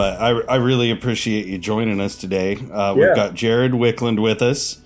[0.00, 2.56] But I, I really appreciate you joining us today.
[2.56, 4.80] Uh, we've got Jared Wickland with us,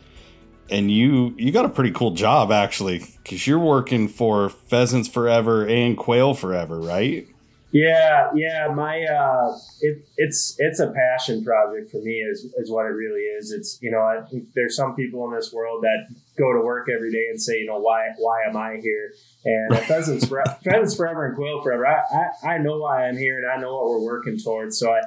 [0.69, 5.65] and you you got a pretty cool job actually, because you're working for Pheasants Forever
[5.69, 7.29] and Quail Forever, right?
[7.75, 8.69] Yeah, yeah.
[8.73, 13.23] My uh, it, it's it's a passion project for me, is is what it really
[13.23, 13.51] is.
[13.51, 14.21] It's you know, I
[14.55, 16.07] there's some people in this world that
[16.39, 19.13] go to work every day and say, you know, why why am I here?
[19.45, 22.03] And Pheasants Forever, Pheasants Forever and Quail Forever, I,
[22.45, 24.79] I I know why I'm here and I know what we're working towards.
[24.79, 25.01] So I,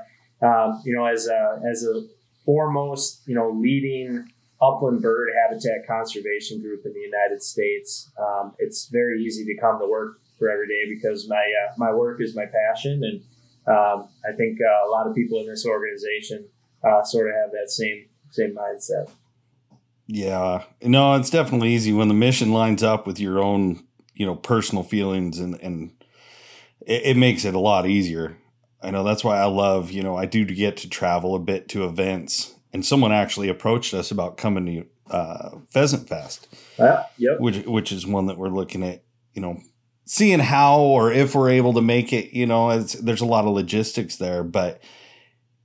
[0.46, 2.06] um, you know, as a as a
[2.46, 4.28] foremost, you know, leading
[4.62, 9.80] upland bird habitat conservation group in the United States, um, it's very easy to come
[9.80, 13.22] to work for every day because my uh, my work is my passion, and
[13.68, 16.46] um, I think uh, a lot of people in this organization
[16.84, 19.10] uh, sort of have that same same mindset.
[20.08, 24.36] Yeah, no, it's definitely easy when the mission lines up with your own, you know,
[24.36, 25.92] personal feelings, and and
[26.86, 28.38] it, it makes it a lot easier.
[28.82, 31.68] I know that's why I love, you know, I do get to travel a bit
[31.70, 36.48] to events, and someone actually approached us about coming to uh, Pheasant Fest,
[36.80, 37.40] Uh, yep.
[37.40, 39.60] which which is one that we're looking at, you know,
[40.08, 42.34] seeing how or if we're able to make it.
[42.34, 44.82] You know, it's, there's a lot of logistics there, but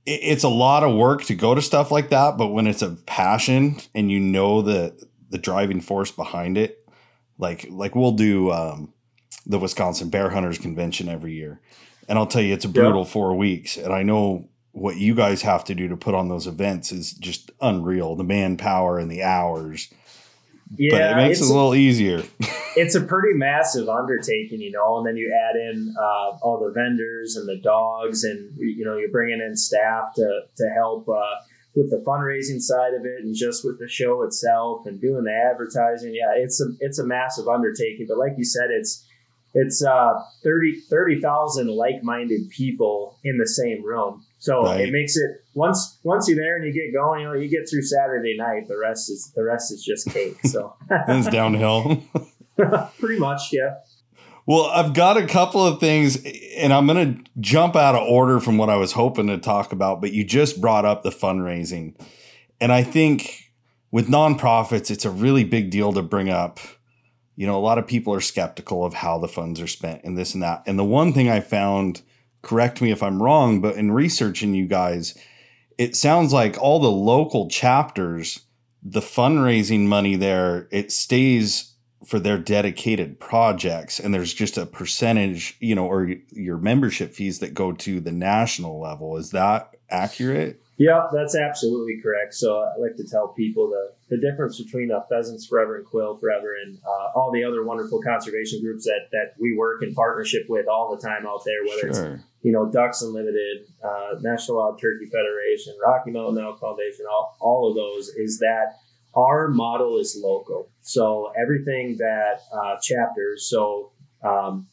[0.05, 2.37] it, it's a lot of work to go to stuff like that.
[2.37, 6.87] But when it's a passion and you know the the driving force behind it,
[7.39, 8.93] like like we'll do um,
[9.47, 11.61] the Wisconsin Bear Hunters Convention every year,
[12.07, 14.49] and I'll tell you it's a brutal four weeks, and I know.
[14.75, 18.15] What you guys have to do to put on those events is just unreal.
[18.15, 19.93] The manpower and the hours,
[20.77, 22.23] Yeah, but it makes it a little easier.
[22.75, 26.71] it's a pretty massive undertaking, you know, and then you add in uh, all the
[26.73, 31.35] vendors and the dogs, and you know, you're bringing in staff to to help uh,
[31.75, 35.31] with the fundraising side of it, and just with the show itself, and doing the
[35.33, 36.13] advertising.
[36.15, 39.05] Yeah, it's a it's a massive undertaking, but like you said, it's
[39.55, 44.23] it's uh, 30 30,000 like-minded people in the same room.
[44.39, 44.81] So Right.
[44.87, 47.69] it makes it once once you're there and you get going, you know, you get
[47.69, 48.67] through Saturday night.
[48.67, 50.37] The rest is the rest is just cake.
[50.45, 52.03] So it's downhill.
[52.99, 53.75] pretty much, yeah.
[54.45, 56.21] Well, I've got a couple of things,
[56.57, 59.71] and I'm going to jump out of order from what I was hoping to talk
[59.71, 61.95] about, but you just brought up the fundraising.
[62.59, 63.53] And I think
[63.89, 66.59] with nonprofits, it's a really big deal to bring up.
[67.37, 70.17] You know, a lot of people are skeptical of how the funds are spent and
[70.17, 70.63] this and that.
[70.65, 72.01] And the one thing I found,
[72.41, 75.17] correct me if I'm wrong, but in researching you guys,
[75.83, 78.45] it sounds like all the local chapters,
[78.81, 81.73] the fundraising money there, it stays
[82.05, 87.39] for their dedicated projects and there's just a percentage you know or your membership fees
[87.39, 89.17] that go to the national level.
[89.17, 92.33] Is that accurate Yeah, that's absolutely correct.
[92.33, 96.17] So I like to tell people the, the difference between uh, Pheasants Forever and Quail
[96.17, 100.45] Forever and uh, all the other wonderful conservation groups that, that we work in partnership
[100.49, 104.79] with all the time out there, whether it's you know, Ducks Unlimited, uh, National Wild
[104.79, 108.75] Turkey Federation, Rocky Mountain Elk Foundation, all, all of those is that
[109.15, 110.69] our model is local.
[110.81, 113.91] So everything that uh, chapters, so
[114.23, 114.67] um,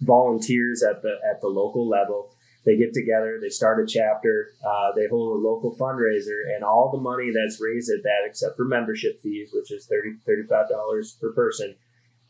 [0.00, 2.34] volunteers at the at the local level,
[2.64, 6.90] they get together, they start a chapter, uh, they hold a local fundraiser, and all
[6.92, 11.32] the money that's raised at that, except for membership fees, which is 30 $35 per
[11.32, 11.74] person,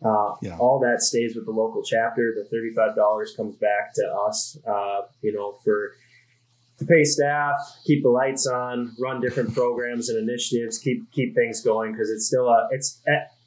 [0.05, 0.57] uh, Yeah.
[0.59, 2.33] all that stays with the local chapter.
[2.35, 5.93] The thirty-five dollars comes back to us, uh, you know, for
[6.79, 11.63] to pay staff, keep the lights on, run different programs and initiatives, keep keep things
[11.63, 13.03] going because it's still a it's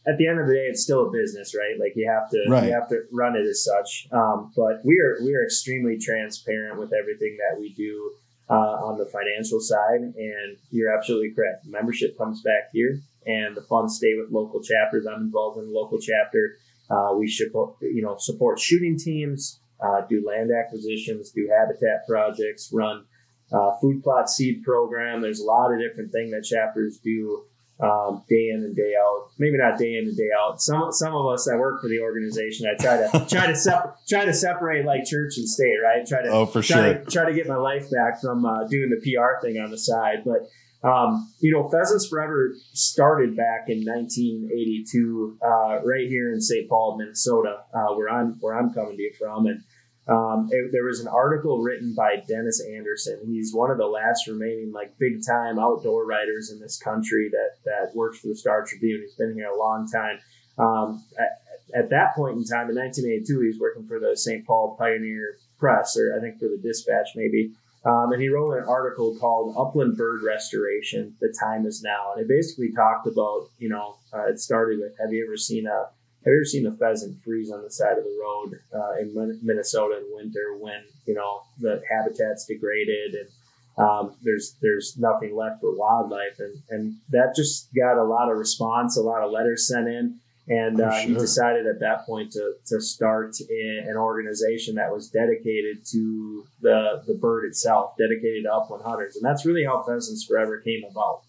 [0.06, 1.80] at, the end of the day it's still a business, right?
[1.80, 2.68] Like you have to Right.
[2.68, 4.08] you have to run it as such.
[4.12, 8.14] Um, but we are we are extremely transparent with everything that we do.
[8.50, 8.56] Uh,
[8.88, 11.66] on the financial side, and you're absolutely correct.
[11.66, 15.08] Membership comes back here, and the funds stay with local chapters.
[15.08, 16.58] I'm involved in the local chapter.
[16.90, 22.70] Uh, we should, you know, support shooting teams, uh, do land acquisitions, do habitat projects,
[22.74, 23.06] run
[23.54, 25.22] uh, food plot seed program.
[25.22, 27.46] There's a lot of different things that chapters do
[27.84, 29.30] um, day in and day out.
[29.38, 30.62] Maybe not day in and day out.
[30.62, 33.98] Some some of us that work for the organization, I try to try to sep-
[34.08, 36.06] try to separate like church and state, right?
[36.08, 38.68] Try to oh for try sure to try to get my life back from uh,
[38.68, 40.24] doing the PR thing on the side.
[40.26, 40.48] But
[40.88, 46.68] um, you know, Pheasants Forever started back in 1982, uh, right here in St.
[46.68, 49.64] Paul, Minnesota, uh, where I'm where I'm coming to you from, and
[50.08, 53.22] um, it, there was an article written by Dennis Anderson.
[53.26, 57.64] He's one of the last remaining like big time outdoor writers in this country that
[57.64, 59.02] that works for the Star Tribune.
[59.02, 60.20] He's been here a long time.
[60.58, 61.40] Um, at,
[61.74, 64.46] at that point in time, in 1982, he was working for the St.
[64.46, 67.54] Paul Pioneer Press, or I think for the Dispatch, maybe.
[67.86, 72.14] Um, and he wrote an article called Upland Bird Restoration The Time Is Now.
[72.14, 75.68] And it basically talked about, you know, uh, it started with Have you ever seen
[75.68, 75.88] a
[76.24, 79.40] have you ever seen a pheasant freeze on the side of the road uh, in
[79.44, 83.30] Minnesota in winter when you know the habitat's degraded and
[83.78, 88.38] um, there's there's nothing left for wildlife, and and that just got a lot of
[88.38, 91.10] response, a lot of letters sent in, and uh, sure.
[91.10, 97.02] he decided at that point to to start an organization that was dedicated to the
[97.08, 101.22] the bird itself, dedicated to upland hunters, and that's really how Pheasants Forever came about.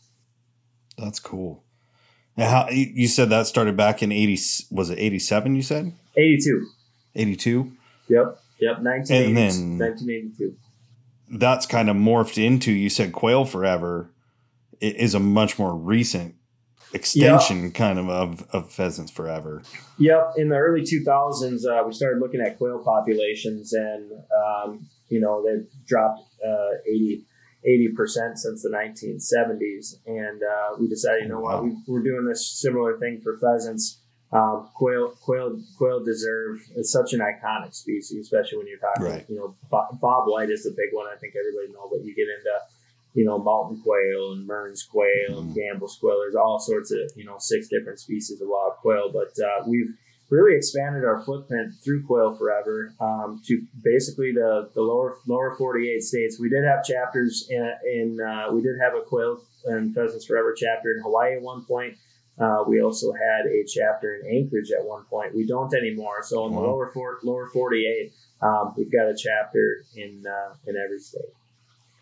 [0.99, 1.65] That's cool.
[2.37, 4.39] Now, how you said that started back in eighty?
[4.71, 5.55] Was it eighty seven?
[5.55, 6.67] You said eighty two.
[7.15, 7.73] Eighty two.
[8.09, 8.41] Yep.
[8.59, 8.83] Yep.
[8.83, 10.57] Nineteen eighty two
[11.31, 14.11] that's kind of morphed into you said quail forever
[14.81, 16.35] is a much more recent
[16.93, 17.75] extension yep.
[17.75, 19.63] kind of, of of pheasants forever
[19.99, 25.21] yep in the early 2000s uh, we started looking at quail populations and um, you
[25.21, 27.25] know they've dropped uh, 80
[27.67, 31.63] 80% since the 1970s and uh, we decided you know wow.
[31.63, 34.01] what we, we're doing this similar thing for pheasants
[34.35, 39.05] um, quail, quail, quail deserve it's such an iconic species, especially when you're talking.
[39.05, 39.25] Right.
[39.29, 41.07] You know, Bob, bobwhite is the big one.
[41.07, 42.51] I think everybody knows, but you get into
[43.15, 45.39] you know mountain quail and Mearns quail mm.
[45.39, 45.85] and mm-hmm.
[46.01, 46.19] Quail.
[46.19, 49.95] There's all sorts of you know six different species of wild quail, but uh, we've
[50.31, 56.03] really expanded our footprint through Quail Forever um, to basically the, the lower lower 48
[56.03, 56.41] states.
[56.41, 60.55] We did have chapters in, in uh, we did have a Quail and Pheasants Forever
[60.57, 61.97] chapter in Hawaii at one point.
[62.39, 65.35] Uh, we also had a chapter in Anchorage at one point.
[65.35, 66.23] We don't anymore.
[66.25, 68.13] So in the lower four, lower 48,
[68.43, 71.23] um, we've got a chapter in uh, in every state.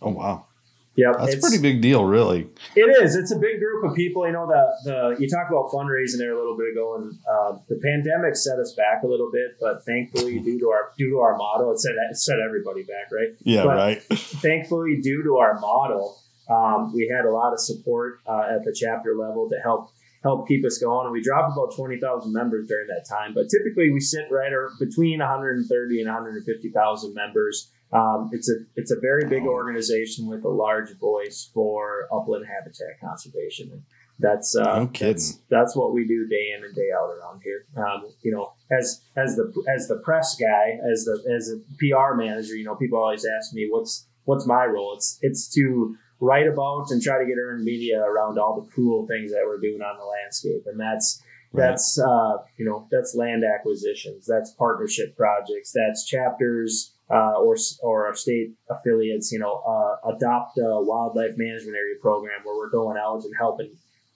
[0.01, 0.47] Oh wow!
[0.95, 2.49] Yeah, that's a pretty big deal, really.
[2.77, 3.17] It is.
[3.17, 4.27] It's a big group of people.
[4.27, 7.59] You know, the the you talk about fundraising there a little bit ago, and uh,
[7.69, 11.19] the pandemic set us back a little bit, but thankfully, due to our due to
[11.21, 13.35] our model, it set it set everybody back, right?
[13.41, 14.03] Yeah, but right.
[14.13, 16.19] thankfully, due to our model,
[16.51, 19.93] um, we had a lot of support uh, at the chapter level to help
[20.23, 21.07] help keep us going.
[21.07, 23.35] And we dropped about 20,000 members during that time.
[23.35, 27.71] But typically we sit right or between 130 and 150,000 members.
[27.93, 33.01] Um, it's a it's a very big organization with a large voice for upland habitat
[33.01, 33.71] conservation.
[33.71, 33.83] And
[34.19, 37.67] that's uh, no that's that's what we do day in and day out around here.
[37.77, 42.15] Um, you know, as as the as the press guy, as the as a PR
[42.15, 44.95] manager, you know, people always ask me what's what's my role.
[44.95, 49.07] It's it's to write about and try to get earned media around all the cool
[49.07, 50.63] things that we're doing on the landscape.
[50.67, 51.21] And that's
[51.53, 58.15] that's uh, you know that's land acquisitions, that's partnership projects, that's chapters uh, or or
[58.15, 59.33] state affiliates.
[59.33, 63.73] You know, uh, adopt a wildlife management area program where we're going out and helping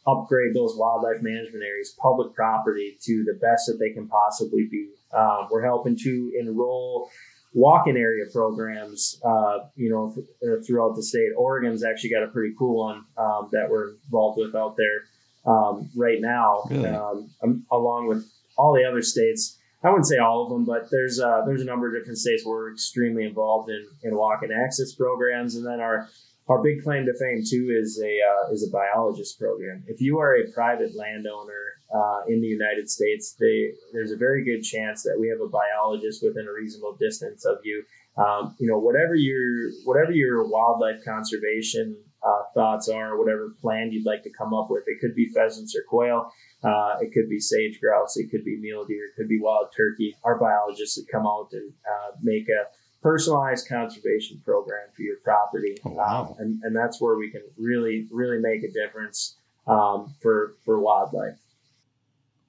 [0.07, 4.91] upgrade those wildlife management areas, public property, to the best that they can possibly be.
[5.13, 7.11] Um, we're helping to enroll
[7.53, 11.31] walk-in area programs, uh, you know, th- uh, throughout the state.
[11.37, 15.05] Oregon's actually got a pretty cool one um, that we're involved with out there
[15.47, 16.89] um, right now, really?
[16.91, 19.59] um, along with all the other states.
[19.87, 22.45] I wouldn't say all of them, but there's uh, there's a number of different states
[22.45, 26.09] where we're extremely involved in in walk and access programs, and then our
[26.49, 29.85] our big claim to fame too is a uh, is a biologist program.
[29.87, 31.63] If you are a private landowner
[31.95, 35.49] uh, in the United States, they, there's a very good chance that we have a
[35.49, 37.85] biologist within a reasonable distance of you.
[38.19, 41.97] Um, you know, whatever your whatever your wildlife conservation
[42.27, 45.77] uh, thoughts are, whatever plan you'd like to come up with, it could be pheasants
[45.77, 46.33] or quail,
[46.65, 49.69] uh, it could be sage grouse, it could be mule deer, it could be wild
[49.77, 50.17] turkey.
[50.25, 52.67] Our biologists would come out and uh, make a
[53.03, 56.29] personalized conservation program for your property, oh, wow.
[56.31, 59.37] Um, and, and that's where we can really really make a difference
[59.67, 61.39] um, for for wildlife.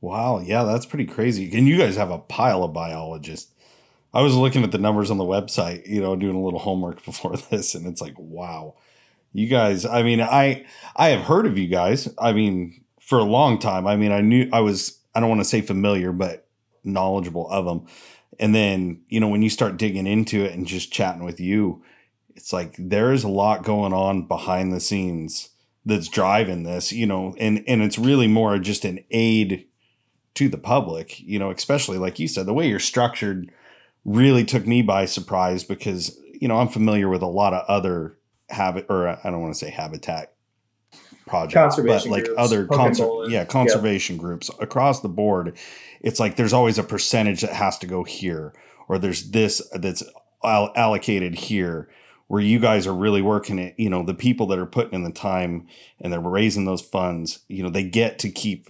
[0.02, 1.56] Wow, yeah, that's pretty crazy.
[1.58, 3.52] And you guys have a pile of biologists.
[4.14, 7.04] I was looking at the numbers on the website, you know, doing a little homework
[7.06, 8.76] before this, and it's like, wow,
[9.34, 9.86] you guys.
[9.86, 12.10] I mean, I I have heard of you guys.
[12.18, 13.88] I mean, for a long time.
[13.88, 15.00] I mean, I knew I was.
[15.16, 16.48] I don't want to say familiar, but
[16.84, 17.88] knowledgeable of them.
[18.40, 21.84] And then, you know, when you start digging into it and just chatting with you,
[22.36, 25.50] it's like there is a lot going on behind the scenes
[25.86, 29.66] that's driving this, you know, and and it's really more just an aid
[30.36, 33.52] to the public, you know, especially like you said, the way you're structured
[34.04, 38.18] really took me by surprise because, you know, I'm familiar with a lot of other
[38.50, 40.34] habit or I don't want to say habitat
[41.27, 45.57] projects, but like groups, other conser- yeah, conservation groups across the board.
[46.01, 48.53] It's like there's always a percentage that has to go here
[48.88, 50.03] or there's this that's
[50.43, 51.89] allocated here
[52.27, 55.03] where you guys are really working it, you know, the people that are putting in
[55.03, 55.65] the time
[56.01, 58.69] and they're raising those funds, you know, they get to keep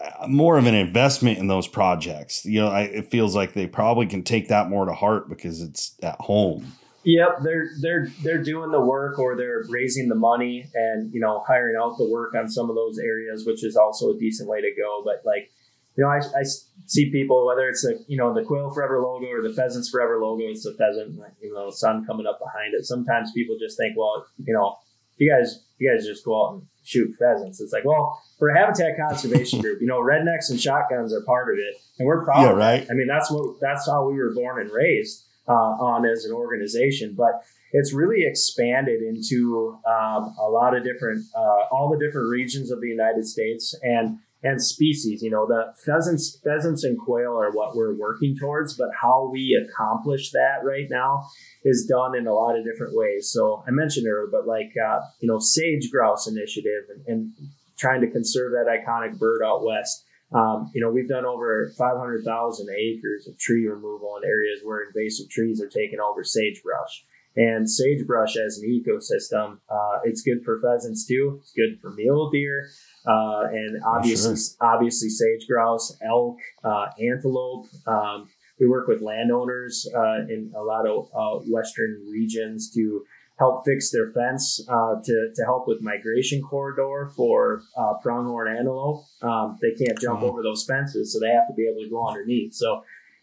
[0.00, 2.44] uh, more of an investment in those projects.
[2.44, 5.62] You know, I, it feels like they probably can take that more to heart because
[5.62, 6.72] it's at home.
[7.10, 11.42] Yep, they're they're they're doing the work or they're raising the money and you know
[11.46, 14.60] hiring out the work on some of those areas, which is also a decent way
[14.60, 15.02] to go.
[15.04, 15.50] But like
[15.96, 16.44] you know, I, I
[16.86, 20.20] see people whether it's the you know the Quail Forever logo or the Pheasants Forever
[20.20, 20.44] logo.
[20.44, 22.84] It's the pheasant, you know, the sun coming up behind it.
[22.84, 24.76] Sometimes people just think, well, you know,
[25.16, 27.60] you guys you guys just go out and shoot pheasants.
[27.60, 31.52] It's like, well, for a habitat conservation group, you know, rednecks and shotguns are part
[31.52, 32.42] of it, and we're proud.
[32.42, 32.86] Yeah, right.
[32.88, 36.32] I mean, that's what that's how we were born and raised uh, on as an
[36.32, 37.42] organization, but
[37.72, 42.80] it's really expanded into um, a lot of different, uh, all the different regions of
[42.80, 45.22] the United States and and species.
[45.22, 49.54] You know, the pheasants, pheasants and quail are what we're working towards, but how we
[49.68, 51.26] accomplish that right now
[51.64, 53.30] is done in a lot of different ways.
[53.30, 57.32] So I mentioned earlier, but like uh, you know, sage grouse initiative and, and,
[57.78, 60.04] trying to conserve that iconic bird out west.
[60.32, 65.28] Um, you know, we've done over 500,000 acres of tree removal in areas where invasive
[65.28, 67.04] trees are taking over sagebrush.
[67.36, 71.38] And sagebrush as an ecosystem, uh, it's good for pheasants too.
[71.42, 72.68] It's good for mule deer.
[73.06, 74.68] Uh, and obviously, sure.
[74.68, 77.66] obviously sage grouse, elk, uh, antelope.
[77.86, 83.04] Um, we work with landowners uh, in a lot of uh, western regions to
[83.40, 89.04] help fix their fence uh, to, to help with migration corridor for uh, pronghorn antelope.
[89.22, 92.06] Um, they can't jump over those fences, so they have to be able to go
[92.06, 92.52] underneath.
[92.52, 92.82] So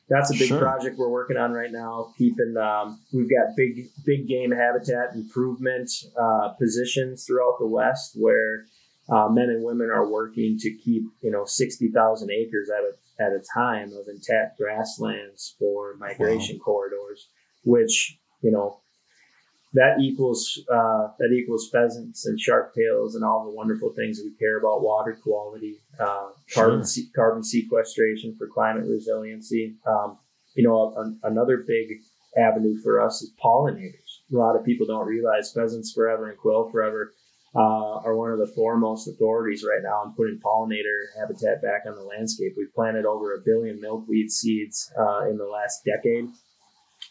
[0.09, 0.59] that's a big sure.
[0.59, 2.13] project we're working on right now.
[2.17, 8.65] Keeping um, we've got big big game habitat improvement uh, positions throughout the West where
[9.09, 13.23] uh, men and women are working to keep you know sixty thousand acres at a
[13.23, 16.63] at a time of intact grasslands for migration wow.
[16.63, 17.27] corridors,
[17.63, 18.79] which you know
[19.73, 24.31] that equals uh, that equals pheasants and sharp tails and all the wonderful things we
[24.39, 27.03] care about water quality, uh, carbon sure.
[27.15, 29.75] carbon sequestration for climate resiliency.
[29.85, 30.17] Um,
[30.55, 31.99] you know, a, another big
[32.37, 34.21] avenue for us is pollinators.
[34.33, 37.13] A lot of people don't realize pheasants forever and quail forever
[37.55, 41.95] uh, are one of the foremost authorities right now on putting pollinator habitat back on
[41.95, 42.53] the landscape.
[42.57, 46.29] We've planted over a billion milkweed seeds uh, in the last decade.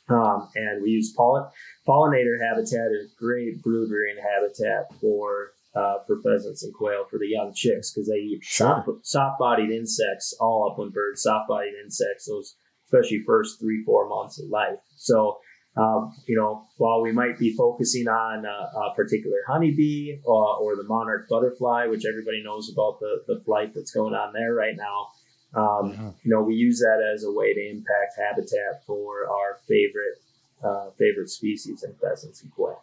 [0.09, 1.45] Um, and we use pollen,
[1.87, 7.29] pollinator habitat as great brood rearing habitat for uh, for pheasants and quail for the
[7.29, 12.27] young chicks because they eat soft, soft bodied insects, all upland birds, soft bodied insects,
[12.27, 14.79] those especially first three, four months of life.
[14.97, 15.39] So,
[15.77, 20.59] um, you know, while we might be focusing on a, a particular honeybee or, uh,
[20.59, 24.55] or, the monarch butterfly, which everybody knows about the, the blight that's going on there
[24.55, 25.09] right now,
[25.57, 26.11] um, yeah.
[26.23, 30.21] You know, we use that as a way to impact habitat for our favorite
[30.63, 32.83] uh, favorite species and pheasants and quail.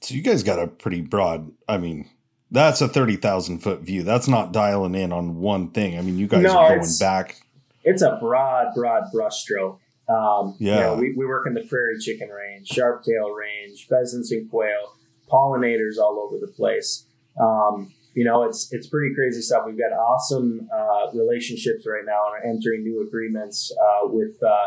[0.00, 1.52] So you guys got a pretty broad.
[1.68, 2.10] I mean,
[2.50, 4.02] that's a thirty thousand foot view.
[4.02, 5.98] That's not dialing in on one thing.
[5.98, 7.40] I mean, you guys no, are going back.
[7.84, 9.78] It's a broad, broad brushstroke.
[10.08, 13.86] Um, yeah, you know, we, we work in the prairie chicken range, sharp tail range,
[13.88, 14.94] pheasants and quail,
[15.30, 17.06] pollinators all over the place.
[17.40, 19.64] Um, you know, it's it's pretty crazy stuff.
[19.66, 24.66] We've got awesome uh, relationships right now and are entering new agreements uh, with uh,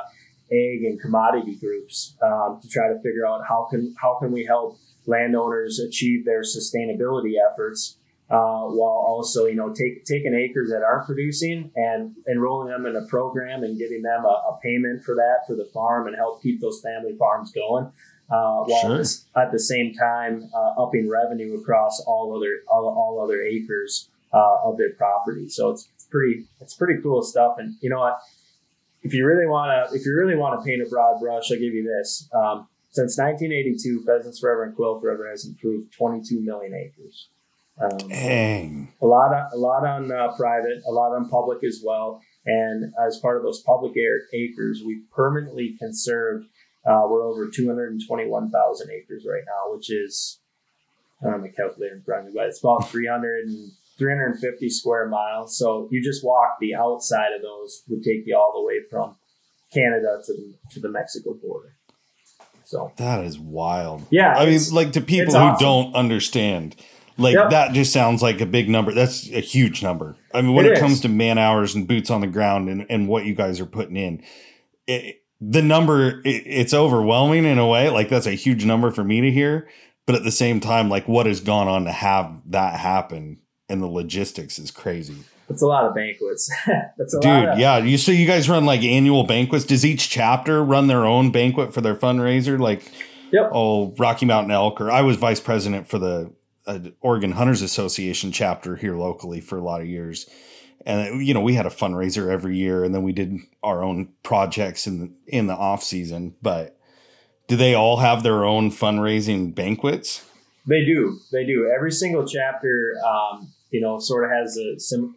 [0.51, 4.45] ag and commodity groups um, to try to figure out how can how can we
[4.45, 7.97] help landowners achieve their sustainability efforts
[8.29, 12.95] uh, while also you know take, taking acres that aren't producing and enrolling them in
[12.95, 16.41] a program and giving them a, a payment for that for the farm and help
[16.43, 17.89] keep those family farms going
[18.29, 19.41] uh, while sure.
[19.41, 24.57] at the same time uh, upping revenue across all other all, all other acres uh,
[24.65, 25.47] of their property.
[25.49, 27.55] So it's, it's pretty it's pretty cool stuff.
[27.57, 28.19] And you know what?
[29.03, 31.59] If you really want to if you really want to paint a broad brush, I'll
[31.59, 32.29] give you this.
[32.33, 37.29] Um, since 1982, Pheasants Forever and Quail Forever has improved 22 million acres.
[37.79, 38.91] Um, Dang.
[39.01, 42.21] A lot on, a lot on uh, private, a lot on public as well.
[42.45, 43.93] And as part of those public
[44.33, 46.47] acres, we've permanently conserved
[46.87, 50.39] uh, we're over 221,000 acres right now, which is,
[51.21, 54.69] I don't have my calculator in front of me, but it's about 300 and 350
[54.69, 55.57] square miles.
[55.57, 59.15] So you just walk the outside of those would take you all the way from
[59.73, 61.73] Canada to the, to the Mexico border.
[62.63, 64.05] So that is wild.
[64.09, 64.33] Yeah.
[64.37, 65.65] I mean, like to people who awesome.
[65.65, 66.75] don't understand,
[67.17, 67.49] like yep.
[67.49, 68.93] that just sounds like a big number.
[68.93, 70.15] That's a huge number.
[70.33, 72.85] I mean, when it, it comes to man hours and boots on the ground and,
[72.89, 74.23] and what you guys are putting in,
[74.85, 79.03] it, the number it, it's overwhelming in a way like that's a huge number for
[79.03, 79.67] me to hear
[80.05, 83.39] but at the same time like what has gone on to have that happen
[83.69, 85.17] and the logistics is crazy.
[85.49, 86.49] That's a lot of banquets.
[86.97, 89.65] That's a dude of- yeah you so you guys run like annual banquets?
[89.65, 92.59] Does each chapter run their own banquet for their fundraiser?
[92.59, 92.89] Like
[93.31, 93.49] yep.
[93.53, 96.31] oh rocky mountain elk or i was vice president for the
[96.65, 100.29] uh, oregon hunters association chapter here locally for a lot of years
[100.87, 104.09] and you know we had a fundraiser every year and then we did our own
[104.23, 106.79] projects in the in the off season but
[107.47, 110.25] do they all have their own fundraising banquets
[110.65, 115.15] they do they do every single chapter um, you know sort of has a sim-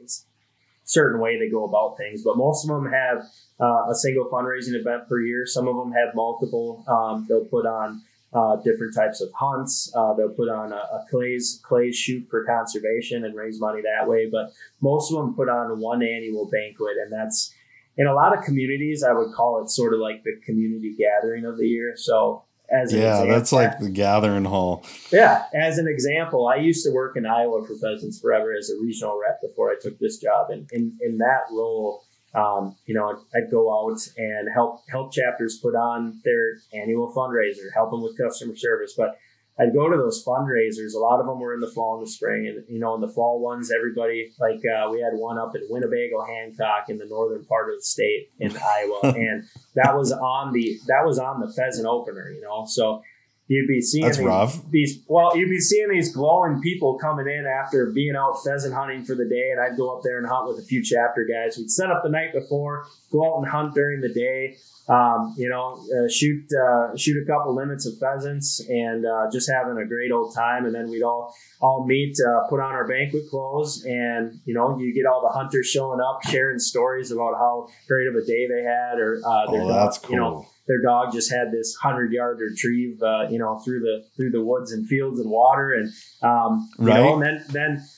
[0.91, 2.23] certain way they go about things.
[2.23, 3.25] But most of them have
[3.61, 5.47] uh, a single fundraising event per year.
[5.47, 6.85] Some of them have multiple.
[6.89, 9.93] Um, they'll put on uh, different types of hunts.
[9.95, 14.09] Uh, they'll put on a, a, clays clays shoot for conservation and raise money that
[14.09, 14.29] way.
[14.31, 17.53] But most of them put on one annual banquet, and that's
[17.97, 19.03] in a lot of communities.
[19.03, 21.95] I would call it sort of like the community gathering of the year.
[21.97, 24.85] So as yeah, example, that's like the gathering hall.
[25.11, 28.81] Yeah, as an example, I used to work in Iowa for Pheasants Forever as a
[28.81, 33.09] regional rep before I took this job, and in in that role um, you know,
[33.35, 38.17] I'd go out and help help chapters put on their annual fundraiser, help them with
[38.19, 38.95] customer service.
[38.97, 39.17] But
[39.59, 40.95] I'd go to those fundraisers.
[40.95, 43.01] A lot of them were in the fall and the spring, and you know, in
[43.01, 47.07] the fall ones, everybody like uh, we had one up in Winnebago, Hancock, in the
[47.07, 49.45] northern part of the state in Iowa, and
[49.75, 52.31] that was on the that was on the pheasant opener.
[52.31, 53.03] You know, so
[53.51, 54.71] you'd be seeing That's these, rough.
[54.71, 59.05] these well you'd be seeing these glowing people coming in after being out pheasant hunting
[59.05, 61.59] for the day and i'd go up there and hunt with a few chapter guys
[61.59, 64.57] we'd set up the night before go out and hunt during the day
[64.91, 69.51] um, you know uh, shoot uh, shoot a couple limits of pheasants and uh, just
[69.51, 72.87] having a great old time and then we'd all all meet uh, put on our
[72.87, 77.35] banquet clothes and you know you get all the hunters showing up sharing stories about
[77.39, 80.15] how great of a day they had or uh, their oh, that's cool.
[80.15, 84.05] you know their dog just had this hundred yard retrieve, uh, you know, through the
[84.17, 85.91] through the woods and fields and water, and
[86.23, 86.97] um, right.
[86.97, 87.89] you know, and then then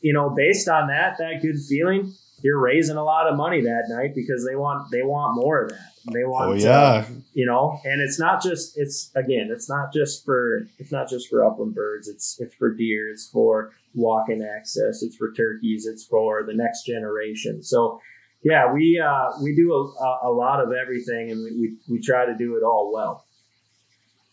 [0.00, 2.12] you know, based on that, that good feeling,
[2.42, 5.70] you're raising a lot of money that night because they want they want more of
[5.70, 5.90] that.
[6.12, 9.92] They want, oh yeah, to, you know, and it's not just it's again, it's not
[9.92, 12.08] just for it's not just for upland birds.
[12.08, 13.10] It's it's for deer.
[13.10, 15.02] It's for walking access.
[15.02, 15.86] It's for turkeys.
[15.86, 17.62] It's for the next generation.
[17.62, 18.00] So
[18.44, 22.34] yeah, we uh, we do a, a lot of everything, and we, we try to
[22.36, 23.24] do it all well,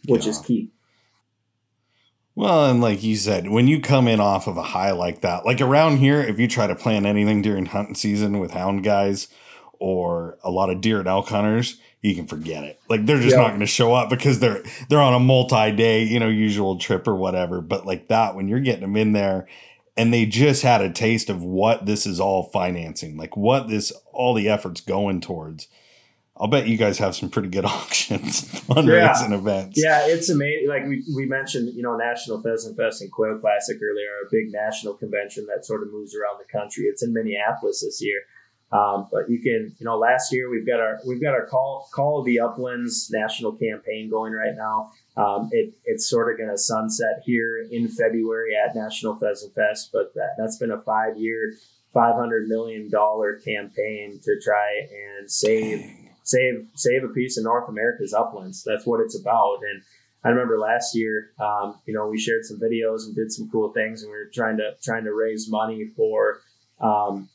[0.08, 0.32] which yeah.
[0.32, 0.73] is key.
[2.36, 5.46] Well, and like you said, when you come in off of a high like that,
[5.46, 9.28] like around here, if you try to plan anything during hunting season with hound guys
[9.80, 12.80] or a lot of deer and elk hunters, you can forget it.
[12.90, 13.40] Like they're just yep.
[13.40, 17.08] not going to show up because they're they're on a multi-day, you know, usual trip
[17.08, 17.62] or whatever.
[17.62, 19.48] But like that, when you're getting them in there
[19.96, 23.92] and they just had a taste of what this is all financing, like what this
[24.12, 25.68] all the efforts going towards.
[26.36, 29.36] I'll bet you guys have some pretty good auctions, fundraising yeah.
[29.36, 29.82] events.
[29.82, 30.68] Yeah, it's amazing.
[30.68, 34.52] Like we, we mentioned, you know, National Pheasant Fest and Quail Classic earlier, a big
[34.52, 36.86] national convention that sort of moves around the country.
[36.86, 38.22] It's in Minneapolis this year.
[38.74, 41.88] Um, but you can, you know, last year we've got our we've got our call
[41.94, 44.92] call of the uplands national campaign going right now.
[45.16, 49.92] Um, it, it's sort of going to sunset here in February at National Pheasant Fest,
[49.94, 51.54] but that, that's been a five year,
[51.96, 54.88] $500 million campaign to try
[55.20, 55.86] and save,
[56.24, 58.64] save, save a piece of North America's uplands.
[58.64, 59.60] That's what it's about.
[59.70, 59.84] And
[60.24, 63.72] I remember last year, um, you know, we shared some videos and did some cool
[63.74, 66.40] things and we were trying to, trying to raise money for,
[66.80, 67.30] um,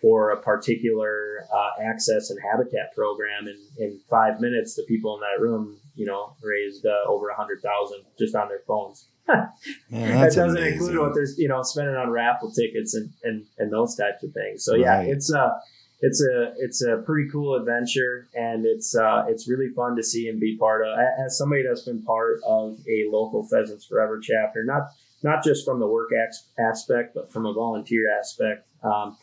[0.00, 3.46] for a particular uh, access and habitat program.
[3.46, 7.36] And in five minutes, the people in that room, you know, raised uh, over a
[7.36, 9.06] hundred thousand just on their phones.
[9.28, 9.50] Man,
[9.90, 10.72] that doesn't amazing.
[10.72, 14.32] include what there's, you know, spending on raffle tickets and, and, and those types of
[14.32, 14.64] things.
[14.64, 15.54] So yeah, it's a,
[16.02, 20.28] it's a, it's a pretty cool adventure and it's, uh, it's really fun to see
[20.28, 24.64] and be part of as somebody that's been part of a local Pheasants Forever chapter,
[24.64, 24.90] not,
[25.22, 26.10] not just from the work
[26.58, 28.66] aspect, but from a volunteer aspect.
[28.82, 29.16] Um,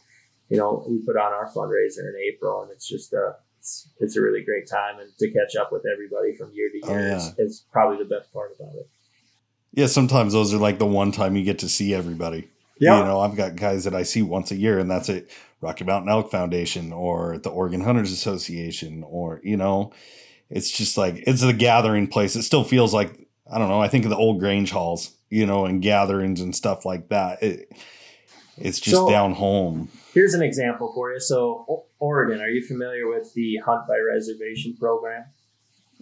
[0.49, 4.15] you know, we put on our fundraiser in April, and it's just a it's, it's
[4.15, 7.09] a really great time, and to catch up with everybody from year to year oh,
[7.09, 7.17] yeah.
[7.17, 8.89] is, is, probably the best part about it.
[9.73, 12.49] Yeah, sometimes those are like the one time you get to see everybody.
[12.79, 15.29] Yeah, you know, I've got guys that I see once a year, and that's it.
[15.61, 19.91] Rocky Mountain Elk Foundation or the Oregon Hunters Association, or you know,
[20.49, 22.35] it's just like it's the gathering place.
[22.35, 23.81] It still feels like I don't know.
[23.81, 27.43] I think of the old Grange halls, you know, and gatherings and stuff like that.
[27.43, 27.71] It,
[28.57, 29.89] it's just so, down home.
[30.13, 31.19] Here's an example for you.
[31.19, 35.25] So, Oregon, are you familiar with the Hunt by Reservation program?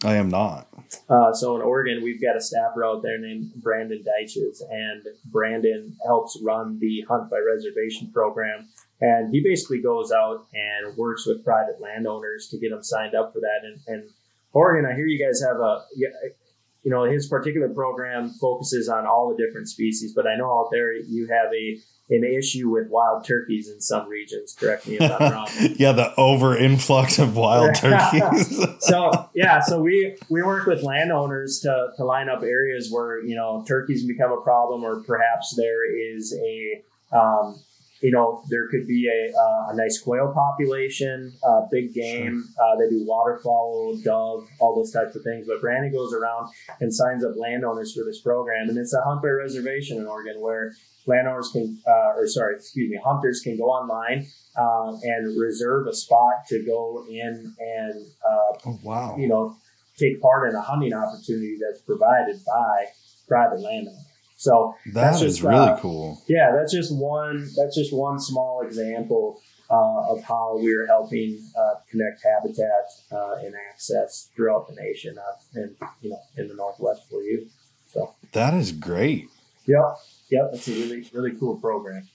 [0.03, 0.67] I am not.
[1.09, 5.95] Uh, so in Oregon, we've got a staffer out there named Brandon Deitches, and Brandon
[6.05, 8.67] helps run the Hunt by Reservation program.
[8.99, 13.31] And he basically goes out and works with private landowners to get them signed up
[13.31, 13.60] for that.
[13.63, 14.10] And, and
[14.53, 19.29] Oregon, I hear you guys have a, you know, his particular program focuses on all
[19.29, 21.79] the different species, but I know out there you have a
[22.10, 24.55] an issue with wild turkeys in some regions.
[24.57, 25.47] Correct me if I'm wrong.
[25.75, 28.57] yeah, the over influx of wild turkeys.
[28.79, 33.36] so yeah, so we we work with landowners to to line up areas where you
[33.36, 37.60] know turkeys become a problem, or perhaps there is a um,
[38.01, 42.43] you know, there could be a, uh, a nice quail population, uh, big game.
[42.62, 45.47] Uh, they do waterfowl, dove, all those types of things.
[45.47, 49.21] But Brandon goes around and signs up landowners for this program, and it's a hunt
[49.21, 50.73] by reservation in Oregon where
[51.07, 55.93] landowners can, uh, or sorry, excuse me, hunters can go online uh, and reserve a
[55.93, 59.15] spot to go in and, uh, Oh wow.
[59.17, 59.55] you know,
[59.97, 62.86] take part in a hunting opportunity that's provided by
[63.27, 64.03] private landowners.
[64.38, 66.21] So That that's is just, really uh, cool.
[66.28, 67.50] yeah, that's just one.
[67.58, 73.54] That's just one small example uh, of how we're helping uh, connect habitat uh, and
[73.69, 77.47] access throughout the nation, uh, and you know, in the Northwest for you.
[77.88, 79.28] So, That is great.
[79.65, 79.95] yep,
[80.30, 82.08] yep, that's a really really cool program.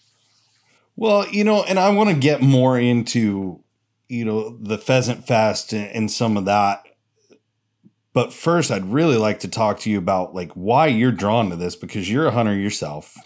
[0.97, 3.61] Well, you know, and I want to get more into,
[4.09, 6.85] you know, the Pheasant Fest and, and some of that.
[8.15, 11.57] But first, I'd really like to talk to you about like why you're drawn to
[11.57, 13.17] this because you're a hunter yourself.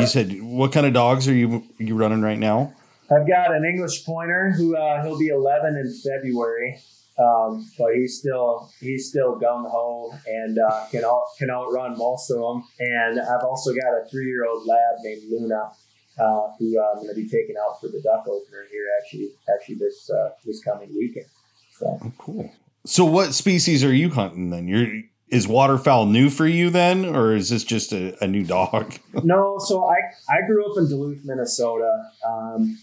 [0.00, 2.74] You said what kind of dogs are you you running right now?
[3.10, 6.78] I've got an English pointer who uh, he'll be 11 in February,
[7.18, 12.30] um, but he's still he's still gung ho and uh, can out, can outrun most
[12.30, 12.64] of them.
[12.80, 15.70] And I've also got a three year old lab named Luna,
[16.18, 19.76] uh, who I'm going to be taking out for the duck opener here actually actually
[19.76, 21.26] this uh, this coming weekend.
[21.78, 22.52] So Oh, cool.
[22.88, 24.66] So, what species are you hunting then?
[24.66, 28.94] You're is waterfowl new for you then, or is this just a, a new dog?
[29.22, 29.96] no, so I
[30.26, 31.92] I grew up in Duluth, Minnesota.
[32.26, 32.78] Um,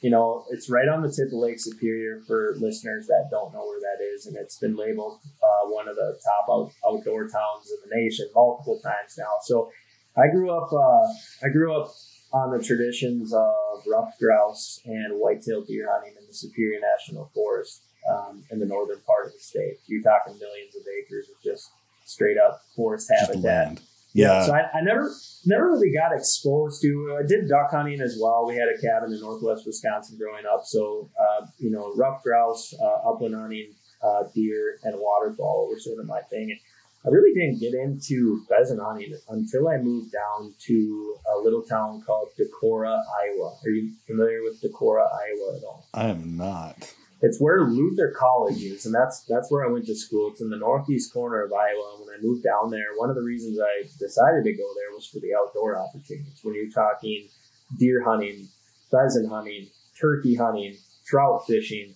[0.00, 3.66] you know, it's right on the tip of Lake Superior for listeners that don't know
[3.66, 7.68] where that is, and it's been labeled uh, one of the top out, outdoor towns
[7.68, 9.32] in the nation multiple times now.
[9.42, 9.72] So,
[10.16, 11.12] I grew up uh,
[11.44, 11.90] I grew up
[12.32, 17.82] on the traditions of ruffed grouse and whitetail deer hunting in the Superior National Forest
[18.10, 19.78] um, in the northern part of the state.
[19.86, 21.70] You're talking millions of acres of just
[22.04, 23.42] straight up forest habitat.
[23.42, 23.80] land.
[24.14, 24.46] Yeah.
[24.46, 25.12] So I, I never
[25.46, 27.18] never really got exposed to.
[27.22, 28.46] I did duck hunting as well.
[28.46, 30.62] We had a cabin in northwest Wisconsin growing up.
[30.64, 36.00] So uh, you know, ruffed grouse, uh, upland hunting, uh, deer, and waterfowl were sort
[36.00, 36.50] of my thing.
[36.50, 36.58] And
[37.06, 42.02] I really didn't get into pheasant hunting until I moved down to a little town
[42.04, 43.56] called Decorah, Iowa.
[43.64, 45.86] Are you familiar with Decorah, Iowa at all?
[45.94, 46.92] I am not.
[47.20, 50.30] It's where Luther College is, and that's that's where I went to school.
[50.30, 51.96] It's in the northeast corner of Iowa.
[51.96, 54.94] And when I moved down there, one of the reasons I decided to go there
[54.94, 56.38] was for the outdoor opportunities.
[56.42, 57.28] When you're talking
[57.76, 58.46] deer hunting,
[58.90, 59.68] pheasant hunting,
[60.00, 60.76] turkey hunting,
[61.06, 61.94] trout fishing,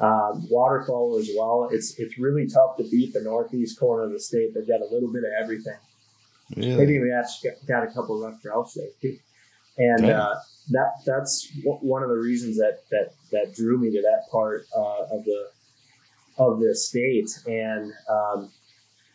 [0.00, 4.20] um, waterfowl as well, it's it's really tough to beat the northeast corner of the
[4.20, 4.54] state.
[4.54, 5.78] They've got a little bit of everything.
[6.56, 6.76] Really?
[6.76, 9.18] Maybe we actually got, got a couple of ruffed grouse there too,
[9.78, 10.34] and uh,
[10.70, 14.66] that that's w- one of the reasons that that that drew me to that part
[14.76, 15.50] uh, of the
[16.38, 17.28] of the state.
[17.46, 18.50] And um,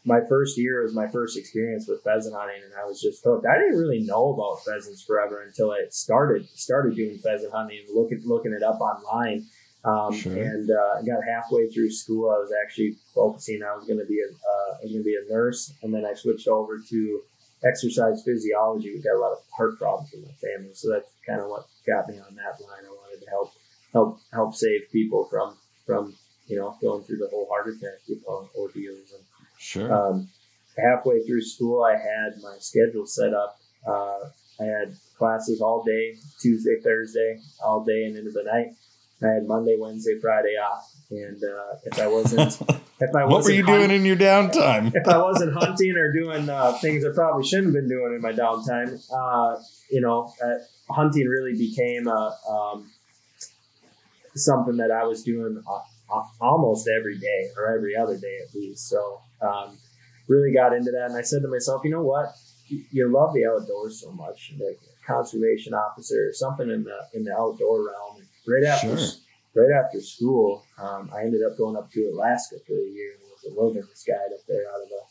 [0.05, 3.45] my first year was my first experience with pheasant hunting, and I was just hooked.
[3.45, 7.95] I didn't really know about pheasants forever until I started started doing pheasant hunting and
[7.95, 9.45] looking looking it up online.
[9.85, 10.33] Um, Sure.
[10.35, 12.29] And uh, I got halfway through school.
[12.29, 13.62] I was actually focusing.
[13.63, 15.93] I was going to be a uh, I was going to be a nurse, and
[15.93, 17.21] then I switched over to
[17.63, 18.93] exercise physiology.
[18.95, 21.67] We got a lot of heart problems in my family, so that's kind of what
[21.85, 22.85] got me on that line.
[22.85, 23.53] I wanted to help
[23.93, 26.15] help help save people from from
[26.47, 29.11] you know going through the whole heart attack you know, ordeals.
[29.13, 29.23] And
[29.57, 29.91] Sure.
[29.93, 30.29] um,
[30.77, 33.59] halfway through school, I had my schedule set up.
[33.85, 34.29] Uh,
[34.61, 38.67] I had classes all day, Tuesday, Thursday, all day and into the night.
[39.21, 40.93] I had Monday, Wednesday, Friday off.
[41.11, 42.61] And uh, if I wasn't,
[42.99, 44.93] if I wasn't what were you doing in your downtime?
[44.93, 48.21] if I wasn't hunting or doing uh, things I probably shouldn't have been doing in
[48.21, 52.91] my downtime, uh, you know, uh, hunting really became a, um,
[54.35, 58.53] something that I was doing uh, uh, almost every day or every other day at
[58.53, 58.87] least.
[58.87, 59.77] So, um,
[60.27, 61.07] really got into that.
[61.09, 62.35] And I said to myself, you know what?
[62.67, 67.23] You, love the outdoors so much, like a conservation officer or something in the in
[67.23, 68.17] the outdoor realm.
[68.17, 69.07] And right after Sure.
[69.55, 73.23] Right after school, um, I ended up going up to Alaska for a year and
[73.29, 75.03] was a wilderness guide up there out of a,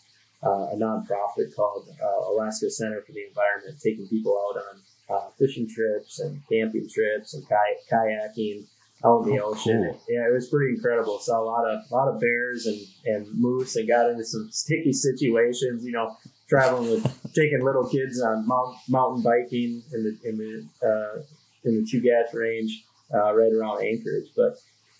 [0.48, 4.80] uh, a nonprofit called uh, Alaska Center for the Environment, taking people out on
[5.16, 8.64] uh, fishing trips and camping trips and kay- kayaking
[9.04, 9.84] out in the Oh, ocean.
[9.92, 10.00] cool.
[10.08, 11.18] Yeah, it was pretty incredible.
[11.20, 14.92] Saw a lot of lot of bears and, and moose and got into some sticky
[14.92, 15.84] situations.
[15.84, 16.16] You know,
[16.48, 21.22] traveling with taking little kids on mount, mountain biking in the in the uh,
[21.64, 24.30] in the Chugach range uh, right around Anchorage.
[24.36, 24.58] But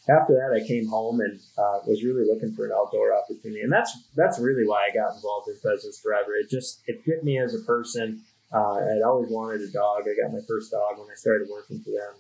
[0.09, 3.73] after that, I came home and uh, was really looking for an outdoor opportunity, and
[3.73, 6.35] that's that's really why I got involved in pheasants forever.
[6.35, 8.23] It just it fit me as a person.
[8.53, 10.05] Uh, I'd always wanted a dog.
[10.09, 12.15] I got my first dog when I started working for them.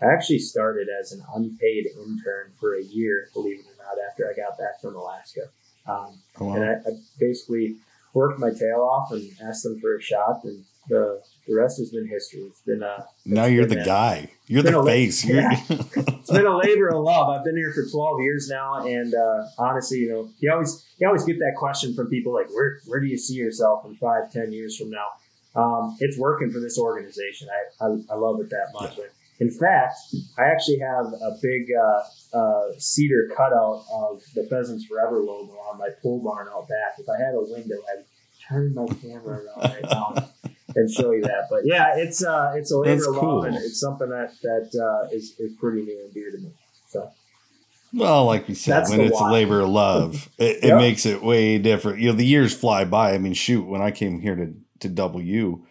[0.00, 4.30] I actually started as an unpaid intern for a year, believe it or not, after
[4.30, 5.48] I got back from Alaska.
[5.88, 6.54] Um, Oh, wow.
[6.54, 7.78] and I, I basically
[8.14, 10.44] worked my tail off and asked them for a shot.
[10.44, 12.40] And the the rest has been history.
[12.42, 14.30] It's been a now you're the a- guy.
[14.46, 15.24] You're the face.
[15.24, 15.60] You're, yeah.
[15.68, 17.28] it's been a labor of love.
[17.28, 21.06] I've been here for 12 years now, and uh, honestly, you know, you always you
[21.06, 24.30] always get that question from people like, where where do you see yourself in five,
[24.30, 25.06] ten years from now?
[25.56, 27.48] Um, it's working for this organization.
[27.50, 28.98] I, I, I love it that much.
[29.40, 29.96] In fact,
[30.38, 35.78] I actually have a big uh, uh, cedar cutout of the Pheasants Forever logo on
[35.78, 36.98] my pole barn out back.
[36.98, 38.04] If I had a window, I'd
[38.48, 40.27] turn my camera around right now
[40.78, 41.48] and show you that.
[41.50, 45.14] But yeah, it's uh, it's a labor of love, and it's something that that uh,
[45.14, 46.52] is is pretty near and dear to me.
[46.88, 47.10] So
[47.92, 51.22] well, like you said, That's when it's a labor of love, it, it makes it
[51.22, 52.00] way different.
[52.00, 53.14] You know, the years fly by.
[53.14, 55.64] I mean, shoot, when I came here to to W,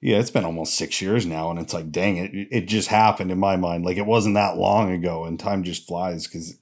[0.00, 3.30] yeah, it's been almost six years now, and it's like, dang it, it just happened
[3.30, 3.84] in my mind.
[3.84, 6.58] Like it wasn't that long ago, and time just flies because,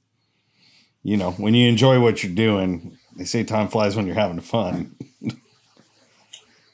[1.02, 4.40] you know, when you enjoy what you're doing, they say time flies when you're having
[4.40, 4.94] fun.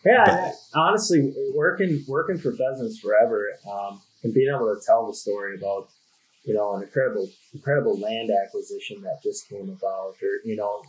[0.09, 3.40] yeah, But- honestly, working working for Pheasants Forever
[3.71, 5.88] um, and being able to tell the story about
[6.44, 10.83] you know an incredible incredible land acquisition that just came about, or you know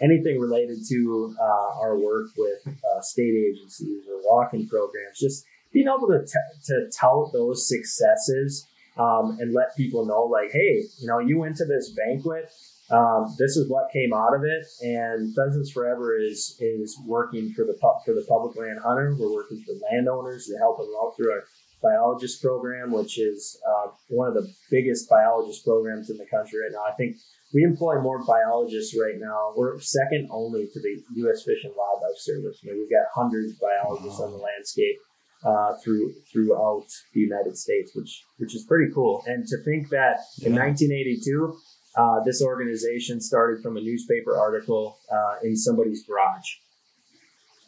[0.00, 5.86] anything related to uh, our work with uh, state agencies or walking programs, just being
[5.88, 8.66] able to t- to tout those successes
[8.98, 12.50] um, and let people know, like, hey, you know, you went to this banquet.
[12.90, 17.64] Um, this is what came out of it, and Pheasants Forever is is working for
[17.64, 19.16] the for the public land hunter.
[19.18, 21.42] We're working for landowners to help them out through our
[21.82, 26.72] biologist program, which is uh, one of the biggest biologist programs in the country right
[26.72, 26.84] now.
[26.90, 27.16] I think
[27.54, 29.52] we employ more biologists right now.
[29.56, 31.42] We're second only to the U.S.
[31.44, 32.60] Fish and Wildlife Service.
[32.62, 34.96] I mean, we've got hundreds of biologists on the landscape
[35.44, 39.22] uh, through throughout the United States, which which is pretty cool.
[39.26, 41.56] And to think that in 1982,
[41.96, 46.46] uh, this organization started from a newspaper article uh, in somebody's garage.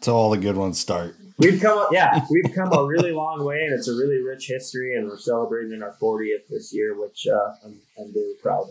[0.01, 1.17] So all the good ones start.
[1.39, 4.95] We've come, yeah, we've come a really long way, and it's a really rich history.
[4.95, 8.67] And we're celebrating our 40th this year, which uh, I'm, I'm very proud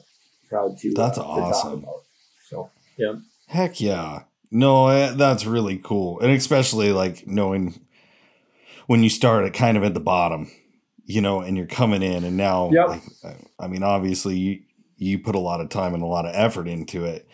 [0.50, 0.94] proud to.
[0.94, 1.82] That's uh, to awesome.
[1.82, 2.04] talk about.
[2.50, 3.14] So yeah,
[3.48, 4.24] Heck yeah.
[4.52, 6.20] No, eh, that's really cool.
[6.20, 7.82] And especially like knowing
[8.88, 10.50] when you start at kind of at the bottom,
[11.06, 12.88] you know, and you're coming in and now Yep.
[12.88, 13.04] like
[13.60, 14.60] I mean obviously you
[14.98, 17.28] you put a lot of time and a lot of effort into it.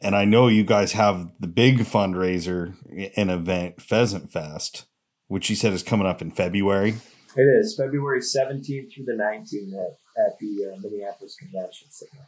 [0.00, 2.74] And I know you guys have the big fundraiser
[3.16, 4.86] and event Pheasant Fest,
[5.28, 6.94] which you said is coming up in February.
[7.36, 12.26] it is February 17th through the 19th at, at the uh, Minneapolis Convention Center.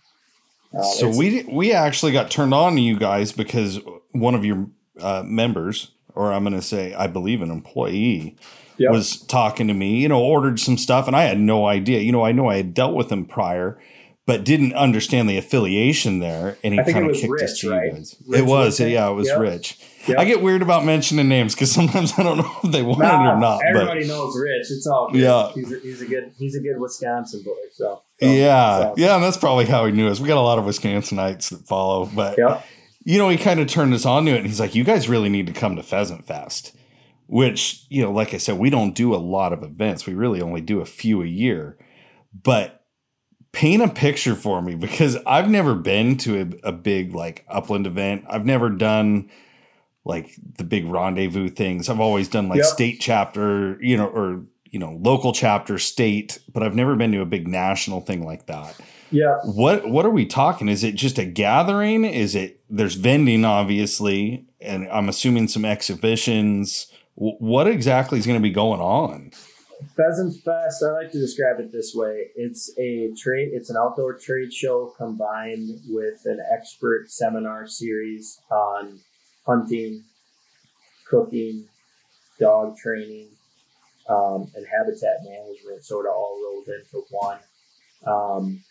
[0.78, 3.80] Uh, so we we actually got turned on to you guys because
[4.12, 4.68] one of your
[5.00, 8.36] uh, members, or I'm going to say, I believe an employee,
[8.78, 8.90] Yep.
[8.90, 9.98] was talking to me.
[10.00, 12.00] You know, ordered some stuff, and I had no idea.
[12.00, 13.78] You know, I know I had dealt with him prior,
[14.26, 16.56] but didn't understand the affiliation there.
[16.62, 17.86] And he I think it kind of kicked Rich, to right?
[17.86, 18.16] you guys.
[18.32, 19.38] It was, yeah, it was Yep.
[19.40, 19.78] Rich.
[20.06, 20.18] Yep.
[20.18, 23.06] I get weird about mentioning names because sometimes I don't know if they want it
[23.06, 23.60] or not.
[23.60, 24.66] But everybody knows Rich.
[24.70, 25.20] It's all good.
[25.20, 25.50] Yeah.
[25.52, 27.52] he's a, he's a good he's a good Wisconsin boy.
[27.72, 30.20] So, so yeah, so, yeah, and that's probably how he knew us.
[30.20, 32.64] We got a lot of Wisconsinites that follow, but Yep.
[33.04, 35.08] you know, he kind of turned us on to it and he's like, you guys
[35.08, 36.76] really need to come to Pheasant Fest,
[37.26, 40.06] which, you know, like I said, we don't do a lot of events.
[40.06, 41.76] We really only do a few a year.
[42.42, 42.81] But
[43.52, 47.86] paint a picture for me because I've never been to a, a big like upland
[47.86, 48.24] event.
[48.28, 49.30] I've never done
[50.04, 51.88] like the big rendezvous things.
[51.88, 52.66] I've always done like Yep.
[52.66, 57.20] state chapter, you know, or, you know, local chapter, state, but I've never been to
[57.20, 58.74] a big national thing like that
[59.10, 59.36] Yeah.
[59.44, 64.46] what what are we talking is it just a gathering is it there's vending obviously
[64.62, 66.86] and i'm assuming some exhibitions
[67.18, 69.30] W- what exactly is going to be going on
[69.96, 72.28] Pheasant Fest, I like to describe it this way.
[72.36, 79.00] It's a trade it's an outdoor trade show combined with an expert seminar series on
[79.46, 80.04] hunting,
[81.08, 81.66] cooking,
[82.40, 83.28] dog training,
[84.08, 87.38] um, and habitat management sort of all rolled into one.
[88.06, 88.62] Um,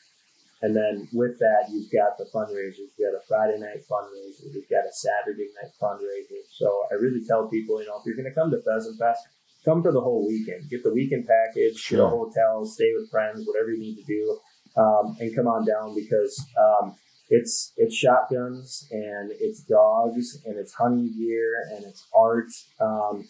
[0.62, 2.78] and then with that, you've got the fundraisers.
[2.78, 4.54] You've got a Friday night fundraiser.
[4.54, 6.46] You've got a Saturday night fundraiser.
[6.52, 9.26] So I really tell people, you know, if you're going to come to Pheasant Fest,
[9.66, 10.70] come for the whole weekend.
[10.70, 11.98] Get the weekend package, Sure.
[11.98, 14.40] get a hotel, stay with friends, whatever you need to do,
[14.82, 16.96] um, and come on down because um,
[17.30, 22.48] it's it's shotguns and it's dogs and it's hunting gear and it's art.
[22.80, 23.28] Um,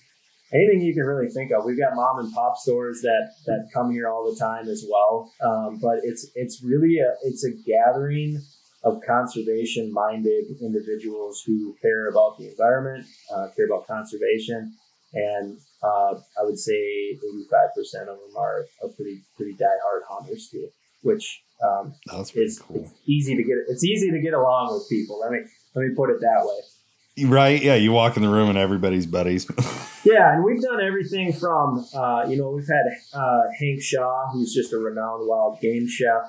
[0.54, 1.66] anything you can really think of.
[1.66, 5.32] We've got mom and pop stores that that come here all the time as well.
[5.42, 8.42] Um, but it's it's really a it's a gathering
[8.84, 14.74] of conservation minded individuals who care about the environment, uh, care about conservation,
[15.14, 20.02] and uh, I would say eighty five percent of them are, are pretty pretty diehard
[20.10, 20.70] hunters too,
[21.02, 21.94] which um,
[22.36, 25.20] is cool it's easy to get it's easy to get along with people.
[25.20, 25.40] Let me
[25.76, 27.28] let me put it that way.
[27.30, 29.46] right yeah you walk in the room and everybody's buddies
[30.04, 34.54] Yeah, and we've done everything from, uh, you know, we've had uh, Hank Shaw, who's
[34.54, 36.24] just a renowned wild game chef.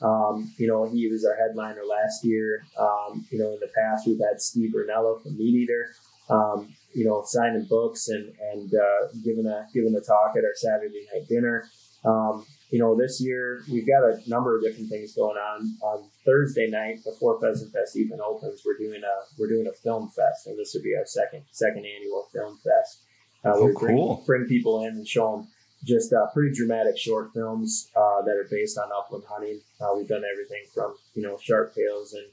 [0.00, 2.64] Um, you know, he was our headliner last year.
[2.78, 5.86] Um, you know, in the past, we've had Steve Rinella from MeatEater,
[6.30, 10.54] um, you know, signing books and, and uh, giving, a, giving a talk at our
[10.54, 11.68] Saturday night dinner.
[12.06, 15.76] Um, you know, this year we've got a number of different things going on.
[15.82, 20.08] On Thursday night, before Pheasant Fest even opens, we're doing a we're doing a film
[20.08, 23.02] fest, and this would be our second second annual film fest.
[23.44, 24.22] Uh, oh, cool!
[24.26, 25.48] Bring, bring, people in and show them
[25.84, 29.60] just uh, pretty dramatic short films uh, that are based on upland hunting.
[29.80, 32.26] Uh, we've done everything from you know sharp tails and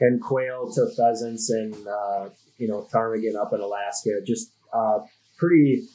[0.00, 2.28] and quail to pheasants and uh,
[2.60, 4.20] you know ptarmigan up in Alaska.
[4.24, 5.00] Just uh,
[5.36, 5.88] pretty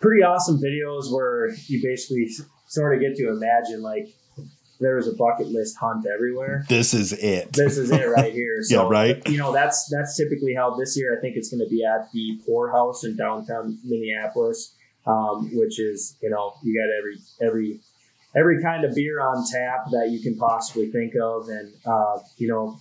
[0.00, 2.28] pretty awesome videos where you basically
[2.66, 4.08] sort of get to imagine like
[4.80, 6.64] there was a bucket list hunt everywhere.
[6.68, 7.52] This is it.
[7.52, 8.62] This is it right here.
[8.62, 9.28] So, yeah, right.
[9.28, 12.10] You know, that's that's typically how this year I think it's going to be at
[12.12, 14.74] the Poorhouse in downtown Minneapolis,
[15.06, 17.80] um, which is you know you got every every
[18.36, 22.48] every kind of beer on tap that you can possibly think of, and uh, you
[22.48, 22.78] know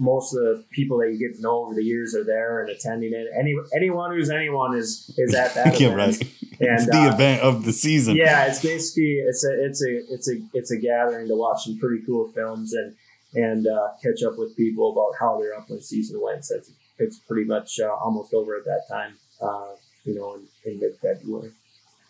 [0.00, 2.70] most of the people that you get to know over the years are there and
[2.70, 3.28] attending it.
[3.38, 6.18] Any anyone who's anyone is is at that yeah, event.
[6.18, 6.34] Right.
[6.60, 8.16] And, it's the uh, event of the season.
[8.16, 11.78] Yeah, it's basically it's a it's a it's a it's a gathering to watch some
[11.78, 12.96] pretty cool films and
[13.34, 16.44] and uh, catch up with people about how their upland season went.
[16.44, 20.72] So it's, it's pretty much uh, almost over at that time, uh, you know, in,
[20.72, 21.52] in mid February.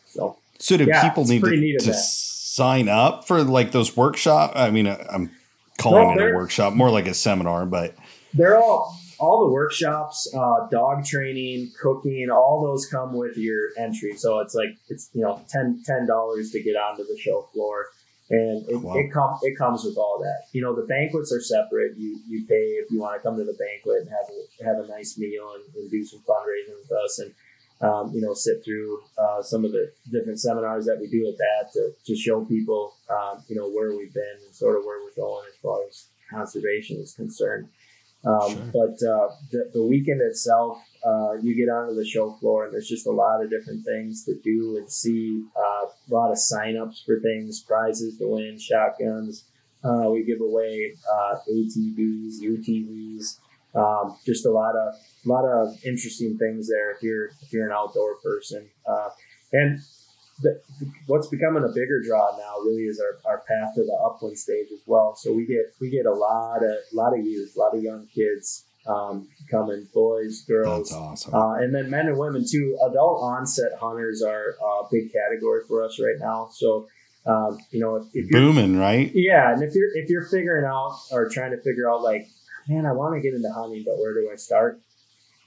[0.06, 4.52] So, so do yeah, people need to, to sign up for like those workshop?
[4.54, 5.30] I mean, uh, I'm
[5.80, 7.94] calling well, it a workshop, more like a seminar, but
[8.34, 14.16] they're all all the workshops, uh, dog training, cooking, all those come with your entry.
[14.16, 17.86] So it's like it's you know 10 dollars to get onto the show floor,
[18.30, 18.94] and it, wow.
[18.94, 20.46] it comes it comes with all that.
[20.52, 21.96] You know the banquets are separate.
[21.96, 24.84] You you pay if you want to come to the banquet and have a, have
[24.84, 27.32] a nice meal and, and do some fundraising with us and.
[27.80, 31.38] Um, you know, sit through uh, some of the different seminars that we do at
[31.38, 35.00] that to, to show people, um, you know, where we've been and sort of where
[35.02, 37.68] we're going as far as conservation is concerned.
[38.26, 38.64] Um, sure.
[38.72, 42.88] But uh, the, the weekend itself, uh, you get onto the show floor and there's
[42.88, 45.42] just a lot of different things to do and see.
[45.56, 49.44] Uh, a lot of signups for things, prizes to win, shotguns.
[49.82, 53.38] Uh, we give away uh, ATVs, UTVs,
[53.74, 57.66] um, just a lot of a lot of interesting things there if you're if you're
[57.66, 58.68] an outdoor person.
[58.86, 59.10] Uh,
[59.52, 59.80] and
[60.42, 60.60] the,
[61.06, 64.68] what's becoming a bigger draw now really is our, our path to the upland stage
[64.72, 65.14] as well.
[65.16, 67.82] So we get we get a lot of a lot of youth, a lot of
[67.82, 71.34] young kids um, coming, boys, girls, awesome.
[71.34, 72.78] uh, and then men and women too.
[72.88, 76.48] Adult onset hunters are a big category for us right now.
[76.52, 76.88] So
[77.26, 79.10] um, you know, if, if you're booming, right?
[79.14, 82.28] Yeah, and if you're if you're figuring out or trying to figure out like,
[82.70, 84.80] man, I want to get into hunting, but where do I start?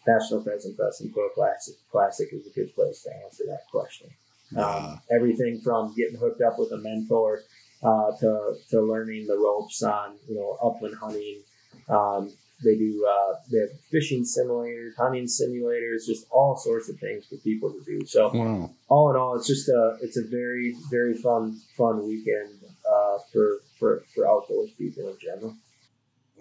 [0.06, 4.10] National Pheasant Fest and Quail Classic Classic is a good place to answer that question.
[4.58, 7.40] Um, everything from getting hooked up with a mentor
[7.82, 11.42] uh, to, to learning the ropes on you know upland hunting.
[11.90, 12.34] Um,
[12.64, 17.38] they do uh, they have fishing simulators, hunting simulators, just all sorts of things for
[17.38, 18.06] people to do.
[18.06, 18.72] So wow.
[18.90, 23.60] all in all, it's just a it's a very very fun fun weekend uh, for
[23.80, 25.56] for for outdoors people in general.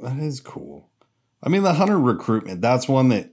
[0.03, 0.91] That is cool.
[1.43, 3.33] I mean, the hunter recruitment, that's one that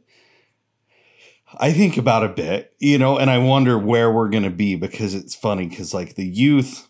[1.58, 4.76] I think about a bit, you know, and I wonder where we're going to be
[4.76, 6.88] because it's funny because, like, the youth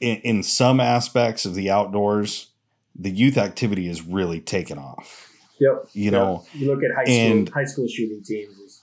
[0.00, 2.48] in, in, some aspects of the outdoors,
[2.94, 5.32] the youth activity is really taken off.
[5.58, 5.88] Yep.
[5.92, 8.82] You know, you look at high school, high school shooting teams.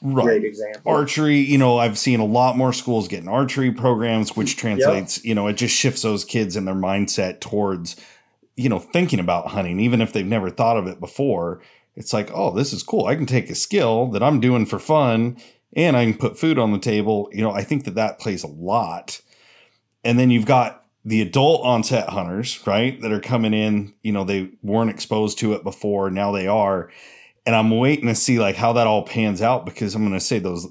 [0.00, 0.24] Right.
[0.24, 0.92] Great example.
[0.92, 5.24] Archery, you know, I've seen a lot more schools getting archery programs, which translates, yep.
[5.24, 7.96] you know, it just shifts those kids and their mindset towards,
[8.58, 11.62] you know, thinking about hunting, even if they've never thought of it before
[11.98, 13.06] it's like, oh, this is cool.
[13.06, 15.36] I can take a skill that I'm doing for fun
[15.74, 17.28] and I can put food on the table.
[17.32, 19.20] You know, I think that that plays a lot.
[20.04, 24.22] And then you've got the adult onset hunters, right, that are coming in, you know,
[24.22, 26.88] they weren't exposed to it before, now they are.
[27.44, 30.24] And I'm waiting to see like how that all pans out because I'm going to
[30.24, 30.68] say those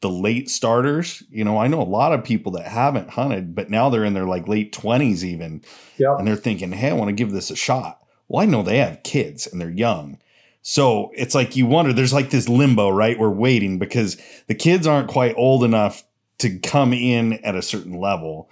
[0.00, 3.70] the late starters, you know, I know a lot of people that haven't hunted, but
[3.70, 5.62] now they're in their like late 20s even.
[5.98, 6.18] Yep.
[6.18, 8.78] And they're thinking, "Hey, I want to give this a shot." Well, I know they
[8.78, 10.18] have kids and they're young
[10.62, 13.18] so it's like you wonder, there's like this limbo, right?
[13.18, 16.04] We're waiting because the kids aren't quite old enough
[16.38, 18.50] to come in at a certain level,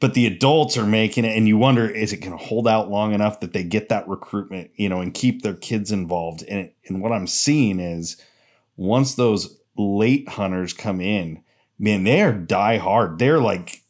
[0.00, 1.36] but the adults are making it.
[1.36, 4.08] And you wonder, is it going to hold out long enough that they get that
[4.08, 6.42] recruitment, you know, and keep their kids involved?
[6.48, 8.20] And, and what I'm seeing is
[8.76, 11.42] once those late hunters come in,
[11.78, 13.18] man, they are die hard.
[13.18, 13.80] They're like,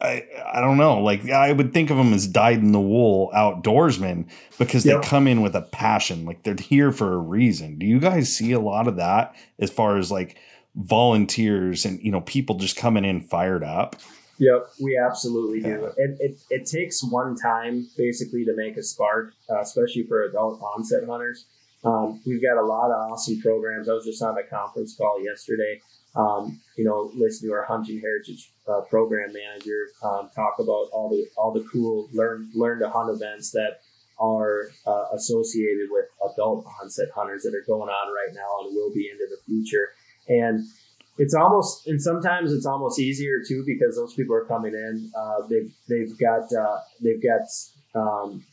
[0.00, 1.00] I, I don't know.
[1.00, 5.02] Like I would think of them as dyed in the wool outdoorsmen because Yep.
[5.02, 6.24] they come in with a passion.
[6.24, 7.78] Like they're here for a reason.
[7.78, 10.36] Do you guys see a lot of that as far as like
[10.74, 13.96] volunteers and you know people just coming in fired up?
[14.38, 15.92] Yep, we absolutely do.
[15.96, 20.60] It, it, it takes one time basically to make a spark, uh, especially for adult
[20.60, 21.44] onset hunters.
[21.84, 23.88] Um, we've got a lot of awesome programs.
[23.88, 25.80] I was just on a conference call yesterday.
[26.14, 31.08] Um, you know, listening to our hunting heritage uh, program manager um, talk about all
[31.10, 33.80] the all the cool learn learn to hunt events that
[34.18, 38.92] are uh, associated with adult onset hunters that are going on right now and will
[38.92, 39.90] be into the future.
[40.28, 40.64] And
[41.18, 45.10] it's almost and sometimes it's almost easier too because those people are coming in.
[45.16, 47.42] Uh, they've they've got uh, they've got
[47.94, 48.44] um,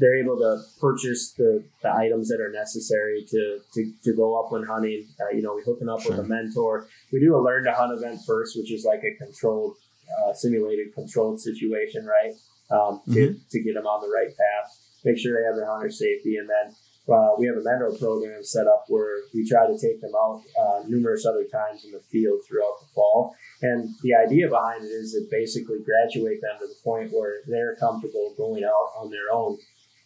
[0.00, 4.66] they're able to purchase the, the items that are necessary to, to, to go upland
[4.66, 5.06] hunting.
[5.20, 6.88] Uh, you know, we hooking up with a mentor.
[7.12, 9.76] We do a learn to hunt event first, which is like a controlled,
[10.24, 12.32] uh, simulated controlled situation, right?
[12.70, 14.70] Um, to, to get them on the right path,
[15.04, 16.74] make sure they have their hunter safety, and then
[17.10, 20.42] uh, we have a mentor program set up where we try to take them out
[20.54, 23.34] uh, numerous other times in the field throughout the fall.
[23.62, 27.74] And the idea behind it is to basically graduate them to the point where they're
[27.76, 29.58] comfortable going out on their own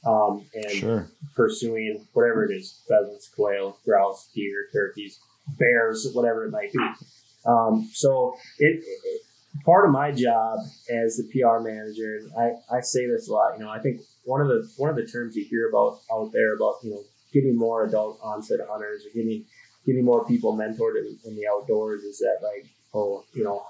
[0.07, 1.11] um, and Sure.
[1.35, 5.19] pursuing whatever it is pheasants, quail, grouse, deer, turkeys,
[5.59, 6.89] bears, whatever it might be.
[7.47, 9.21] Um, so it, it
[9.65, 10.59] part of my job
[10.91, 14.01] as the PR manager, and I, I say this a lot, you know, I think
[14.25, 17.03] one of the one of the terms you hear about out there about, you know,
[17.33, 19.45] getting more adult onset hunters or getting
[19.87, 23.63] getting more people mentored in, in the outdoors is that like, oh, you know,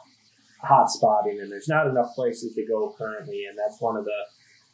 [0.63, 4.25] hot spotting and there's not enough places to go currently and that's one of the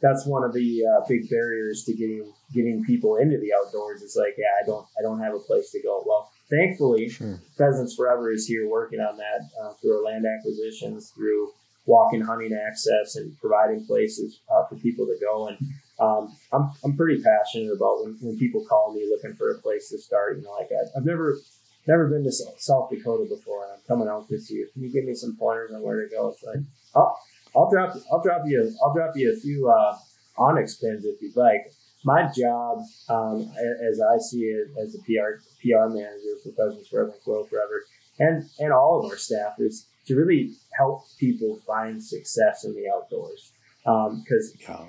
[0.03, 4.03] that's one of the uh, big barriers to getting getting people into the outdoors.
[4.03, 6.03] It's like, yeah, I don't I don't have a place to go.
[6.07, 7.39] Well, thankfully, Sure.
[7.57, 11.53] Pheasants Forever is here working on that uh, through our land acquisitions, through
[11.87, 15.49] walking hunting access, and providing places uh, for people to go.
[15.49, 15.59] And
[15.99, 19.91] um, I'm, I'm pretty passionate about when, when people call me looking for a place
[19.91, 20.39] to start.
[20.39, 21.37] You know, like I, I've never
[21.87, 24.67] never been to South South Dakota before, and I'm coming out this year.
[24.73, 26.29] Can you give me some pointers on where to go?
[26.29, 26.61] It's like,
[26.95, 27.15] oh,
[27.57, 29.99] I'll drop I'll drop you I'll drop you a few uh,
[30.39, 31.73] onX pins if you'd like.
[32.03, 32.79] My job,
[33.11, 33.53] um,
[33.91, 37.85] as I see it, as a PR PR manager for Pheasants Forever and Quail Forever,
[38.19, 42.89] and and all of our staff is to really help people find success in the
[42.89, 43.53] outdoors.
[43.85, 44.87] Because Yeah.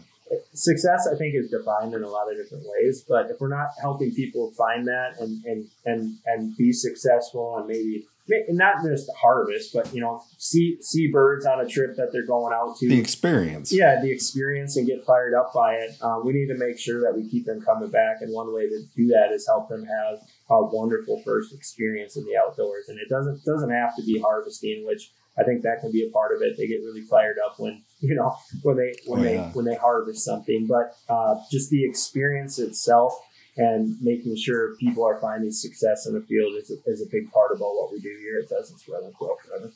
[0.53, 3.03] success, I think, is defined in a lot of different ways.
[3.07, 7.68] But if we're not helping people find that and and and and be successful and
[7.68, 8.07] maybe
[8.49, 12.53] not just harvest, but you know, see see birds on a trip that they're going
[12.53, 12.88] out to.
[12.88, 13.72] The experience.
[13.74, 15.97] yeah, the experience and get fired up by it.
[16.01, 18.67] Um, we need to make sure that we keep them coming back, and one way
[18.67, 20.19] to do that is help them have
[20.49, 22.89] a wonderful first experience in the outdoors.
[22.89, 26.11] And it doesn't doesn't have to be harvesting, which I think that can be a
[26.11, 26.57] part of it.
[26.57, 29.76] They get really fired up when you know when they when Oh, they when they
[29.76, 33.13] harvest something, but uh, just the experience itself
[33.58, 37.32] and making sure people are finding success in the field is a, is a big
[37.32, 39.72] part about what we do here at Pheasants and Quail Forever.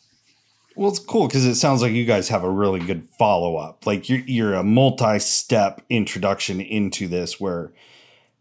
[0.78, 3.86] Well, it's cool because it sounds like you guys have a really good follow up.
[3.86, 7.40] Like you're you're a multi step introduction into this.
[7.40, 7.72] Where,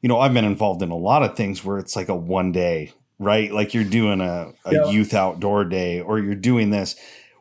[0.00, 2.50] you know, I've been involved in a lot of things where it's like a one
[2.50, 3.52] day, right?
[3.52, 4.90] Like you're doing a, a Yeah.
[4.90, 6.96] youth outdoor day, or you're doing this,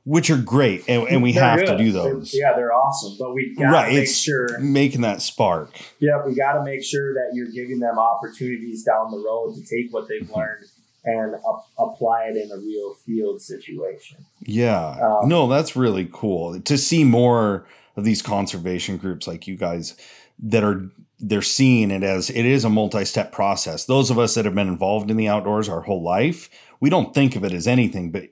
[0.06, 1.78] which are great, and, and we They're have to good.
[1.78, 2.34] do They're- those.
[2.34, 4.60] yeah, they're awesome, but we gotta Right, make it's- sure.
[4.60, 5.80] Making that spark.
[5.99, 9.62] Yeah, we got to make sure that you're giving them opportunities down the road to
[9.62, 10.66] take what they've learned
[11.06, 14.18] and ap- apply it in a real field situation.
[14.41, 14.91] Yeah.
[15.22, 19.95] Um, no, that's really cool to see more of these conservation groups like you guys
[20.39, 20.89] that are
[21.20, 23.86] they're seeing it as it is a multi-step process.
[23.86, 26.49] Those of us that have been involved in the outdoors our whole life,
[26.82, 28.24] we don't think of it as anything, but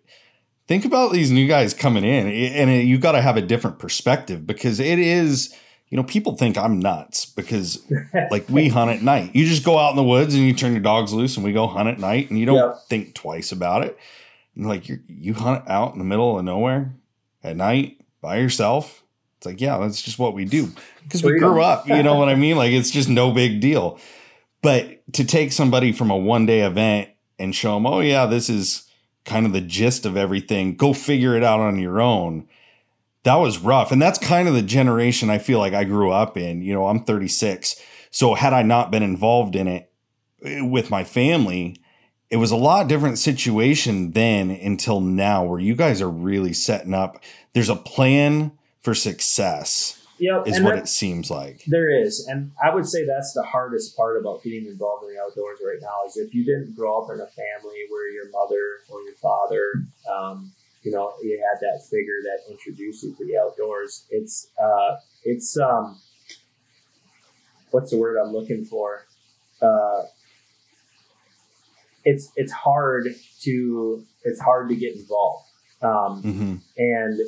[0.72, 3.78] think about these new guys coming in and it, you got to have a different
[3.78, 5.54] perspective because it is
[5.90, 7.86] you know people think i'm nuts because
[8.32, 9.36] like we hunt at night.
[9.36, 11.52] You just go out in the woods and you turn your dogs loose and we
[11.52, 12.76] go hunt at night and you don't Yeah.
[12.88, 13.98] think twice about it.
[14.56, 16.94] And like you you hunt out in the middle of nowhere
[17.44, 19.04] at night by yourself.
[19.38, 20.70] It's like yeah that's just what we do
[21.04, 22.56] because we grew up you know what i mean?
[22.56, 24.00] Like it's just no big deal.
[24.62, 28.50] But to take somebody from a one day event and show them oh yeah this
[28.50, 28.88] is
[29.26, 32.48] kind of the gist of everything go figure it out on your own.
[33.24, 33.92] That was rough.
[33.92, 36.62] And that's kind of the generation i feel like i grew up in.
[36.62, 37.76] You know i'm 36
[38.10, 39.92] so had i not been involved in it
[40.44, 41.82] eh, with my family
[42.32, 46.94] it was a lot different situation then until now where you guys are really setting
[46.94, 47.22] up.
[47.54, 52.74] There's a plan for success Yep, is what it seems like there is, and I
[52.74, 56.16] would say that's the hardest part about getting involved in the outdoors right now is
[56.16, 60.52] if you didn't grow up in a family where your mother or your father um,
[60.84, 64.06] you know you had that figure that introduced you to the outdoors.
[64.12, 66.00] It's uh, it's um,
[67.72, 69.08] what's the word I'm looking for?
[69.60, 70.04] Uh,
[72.06, 73.08] it's it's hard
[73.42, 75.48] to it's hard to get involved.
[75.82, 77.20] Um, hmm and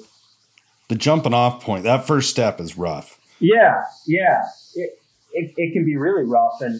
[0.89, 3.19] The jumping off point, that first step is rough.
[3.39, 4.43] yeah, yeah,
[4.75, 4.99] it,
[5.33, 6.61] it, it can be really rough.
[6.61, 6.79] And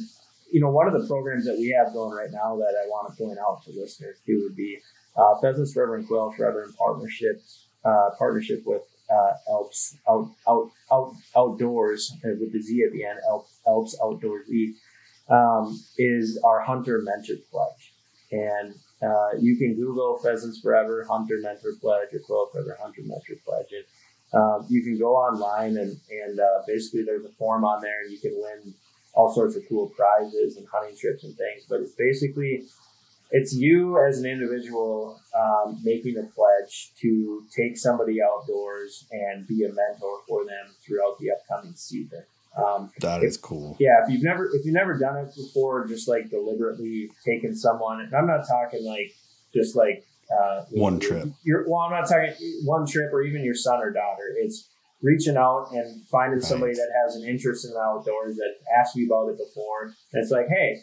[0.52, 3.10] you know, one of the programs that we have going right now that I want
[3.12, 4.80] to point out to listeners too would be
[5.18, 10.72] uh, Pheasants Forever and Quail Forever in partnerships uh, partnership with uh, Alps out, out,
[10.92, 13.20] out outdoors uh, with the Z at the end.
[13.68, 14.76] Alps Outdoors Z
[15.30, 17.94] um, is our Hunter Mentor Pledge,
[18.32, 23.36] and uh, you can Google Pheasants Forever Hunter Mentor Pledge or Quail Forever Hunter Mentor
[23.46, 23.68] Pledge.
[23.72, 23.86] And,
[24.34, 28.12] um, you can go online and, and uh, basically there's a form on there and
[28.12, 28.74] you can win
[29.14, 31.64] all sorts of cool prizes and hunting trips and things.
[31.70, 32.64] But it's basically
[33.32, 39.64] it's you as an individual um, making a pledge to take somebody outdoors and be
[39.64, 42.24] a mentor for them throughout the upcoming season.
[42.56, 43.76] Um, That is cool.
[43.80, 48.02] yeah, if you've never if you've never done it before, just like deliberately taking someone,
[48.02, 49.12] and I'm not talking like
[49.56, 50.06] just like
[50.42, 51.28] uh, One trip.
[51.44, 52.34] You're, well, I'm not talking
[52.66, 54.34] one trip or even your son or daughter.
[54.38, 54.70] It's
[55.02, 56.48] reaching out and finding Right.
[56.48, 59.84] somebody that has an interest in the outdoors that asked you about it before.
[60.14, 60.82] And it's like, hey,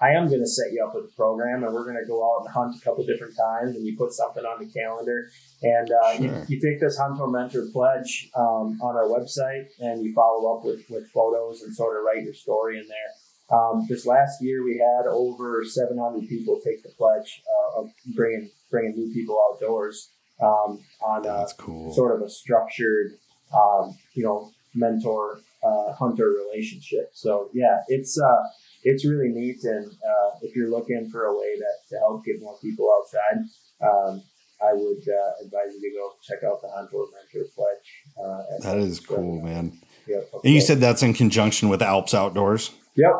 [0.00, 2.18] I am going to set you up with a program, and we're going to go
[2.24, 5.30] out and hunt a couple different times, and you put something on the calendar,
[5.62, 6.24] and uh, Sure.
[6.26, 10.56] you, you take this hunt or mentor pledge um, on our website, and you follow
[10.58, 13.56] up with with photos and sort of write your story in there.
[13.56, 18.50] Um, this last year, we had over 700 people take the pledge uh, of bringing
[18.70, 20.10] bringing new people outdoors
[20.42, 21.92] um, on a, cool.
[21.94, 23.12] sort of a structured,
[23.54, 27.10] um, you know, mentor uh, hunter relationship.
[27.12, 28.44] So yeah, it's uh,
[28.84, 32.40] it's really neat, and uh, if you're looking for a way to, to help get
[32.40, 33.44] more people outside,
[33.82, 34.22] um,
[34.62, 38.04] I would uh, advise you to go check out the Hunter Mentor Pledge.
[38.22, 39.78] Uh, That is cool, man.
[40.06, 40.30] Yep.
[40.44, 43.12] And you said that's in conjunction with Alps OutdoorZ Yep.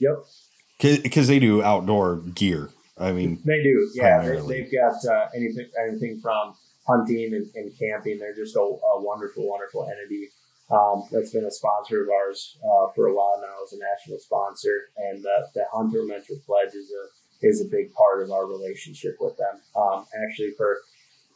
[0.00, 1.02] Yep.
[1.02, 2.70] because they do outdoor gear.
[2.96, 4.22] I mean, They do, yeah.
[4.22, 6.54] They, they've got uh, anything anything from
[6.86, 8.18] hunting and, and camping.
[8.18, 10.30] They're just a, a wonderful, wonderful entity
[10.70, 14.18] um, that's been a sponsor of ours uh, for a while now as a national
[14.18, 14.90] sponsor.
[14.96, 19.16] And the, the Hunter Mentor Pledge is a is a big part of our relationship
[19.20, 19.60] with them.
[19.76, 20.78] Um, actually, for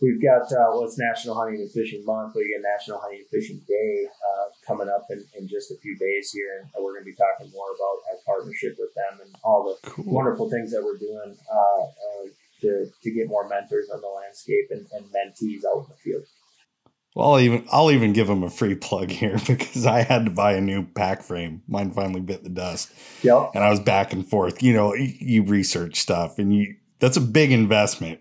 [0.01, 2.34] we've got uh, well, National Hunting and Fishing Month.
[2.36, 5.96] We get National Hunting and Fishing Day uh, coming up in, in just a few
[5.99, 9.34] days here, and we're going to be talking more about our partnership with them and
[9.42, 10.05] all the cool.
[10.07, 12.28] wonderful things that we're doing uh, uh,
[12.61, 16.24] to, to get more mentors on the landscape and, and mentees out in the field.
[17.14, 20.30] Well, I'll even I'll even give them a free plug here because I had to
[20.30, 21.62] buy a new pack frame.
[21.66, 22.92] Mine finally bit the dust,
[23.22, 23.53] Yep.
[23.55, 24.62] and I was back and forth.
[24.62, 28.20] You know, you, you research stuff, and you that's a big investment.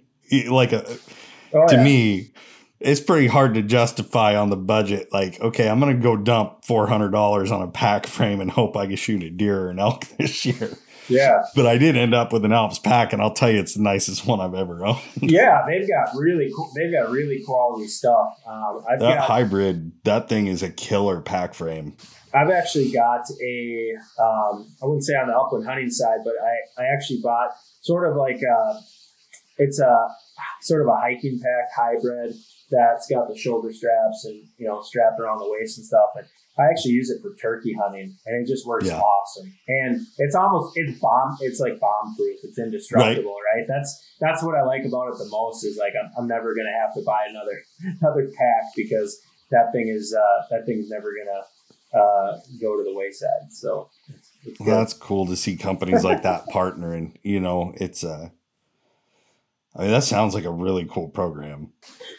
[0.49, 0.97] Like a
[1.53, 1.83] Oh, to yeah.
[1.83, 2.31] me,
[2.79, 5.09] it's pretty hard to justify on the budget.
[5.11, 8.75] Like, okay, I'm gonna go dump four hundred dollars on a pack frame and hope
[8.77, 10.69] I can shoot a deer or an elk this year.
[11.09, 11.43] Yeah.
[11.55, 13.81] But I did end up with an Alps pack, and I'll tell you, it's the
[13.81, 14.99] nicest one I've ever owned.
[15.21, 15.63] Yeah.
[15.65, 18.37] They've got really cool, they've got really quality stuff.
[18.45, 21.95] Um, I've That got, hybrid, that thing is a killer pack frame.
[22.33, 26.83] I've actually got a, um, I wouldn't say on the upland hunting side, but I,
[26.83, 28.79] I actually bought sort of like a,
[29.57, 30.07] it's a
[30.61, 32.33] sort of a hiking pack hybrid
[32.69, 36.09] that's got the shoulder straps and, you know, strapped around the waist and stuff.
[36.17, 36.25] And
[36.59, 38.99] I actually use it for turkey hunting and it just works Yeah.
[38.99, 39.53] awesome.
[39.69, 42.39] And it's almost, it's bomb, it's like bomb proof.
[42.43, 43.65] It's indestructible, right?
[43.67, 46.67] That's, that's what I like about it the most is like, I'm, I'm never going
[46.67, 47.63] to have to buy another,
[48.01, 49.17] another pack because
[49.51, 51.43] that thing is, uh, that thing's never going to,
[51.97, 53.49] uh, go to the wayside.
[53.51, 54.59] So it's, it's.
[54.59, 57.15] Well, that's cool to see companies like that partnering.
[57.23, 58.29] You know, it's uh
[59.75, 61.71] I mean, that sounds like a really cool program.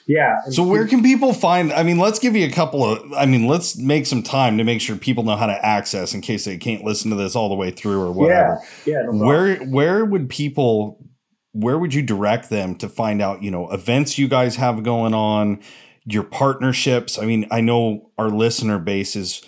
[0.06, 0.38] yeah.
[0.48, 1.72] So, where can people find?
[1.72, 3.12] I mean, let's give you a couple of.
[3.12, 6.20] I mean, let's make some time to make sure people know how to access in
[6.20, 8.60] case they can't listen to this all the way through or whatever.
[8.86, 11.04] yeah, no where where would people?
[11.52, 13.42] Where would you direct them to find out?
[13.42, 15.60] You know, events you guys have going on,
[16.04, 17.18] your partnerships.
[17.18, 19.42] I mean, I know our listener base is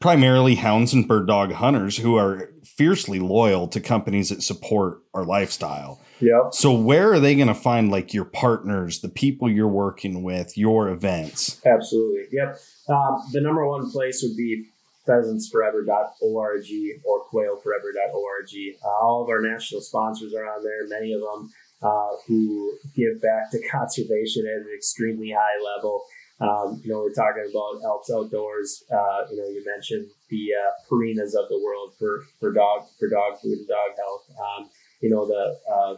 [0.00, 5.24] primarily hounds and bird dog hunters who are fiercely loyal to companies that support our
[5.24, 6.00] lifestyle.
[6.24, 6.54] Yep.
[6.54, 10.56] So where are they going to find like your partners, the people you're working with,
[10.56, 11.60] your events?
[11.66, 12.28] Absolutely.
[12.32, 12.58] Yep.
[12.88, 14.66] Um, the number one place would be
[15.06, 16.66] pheasantsforever.org
[17.04, 18.48] or quailforever.org.
[18.82, 21.52] Uh, all of our national sponsors are on there, many of them
[21.82, 26.04] uh, who give back to conservation at an extremely high level.
[26.40, 28.90] Um, you know, we're talking about Alps OutdoorZ.
[28.90, 33.08] Uh, you know, you mentioned the uh, Purinas of the world for, for dog for
[33.08, 34.24] dog food and dog health.
[34.30, 34.70] Um,
[35.00, 35.96] you know, the uh,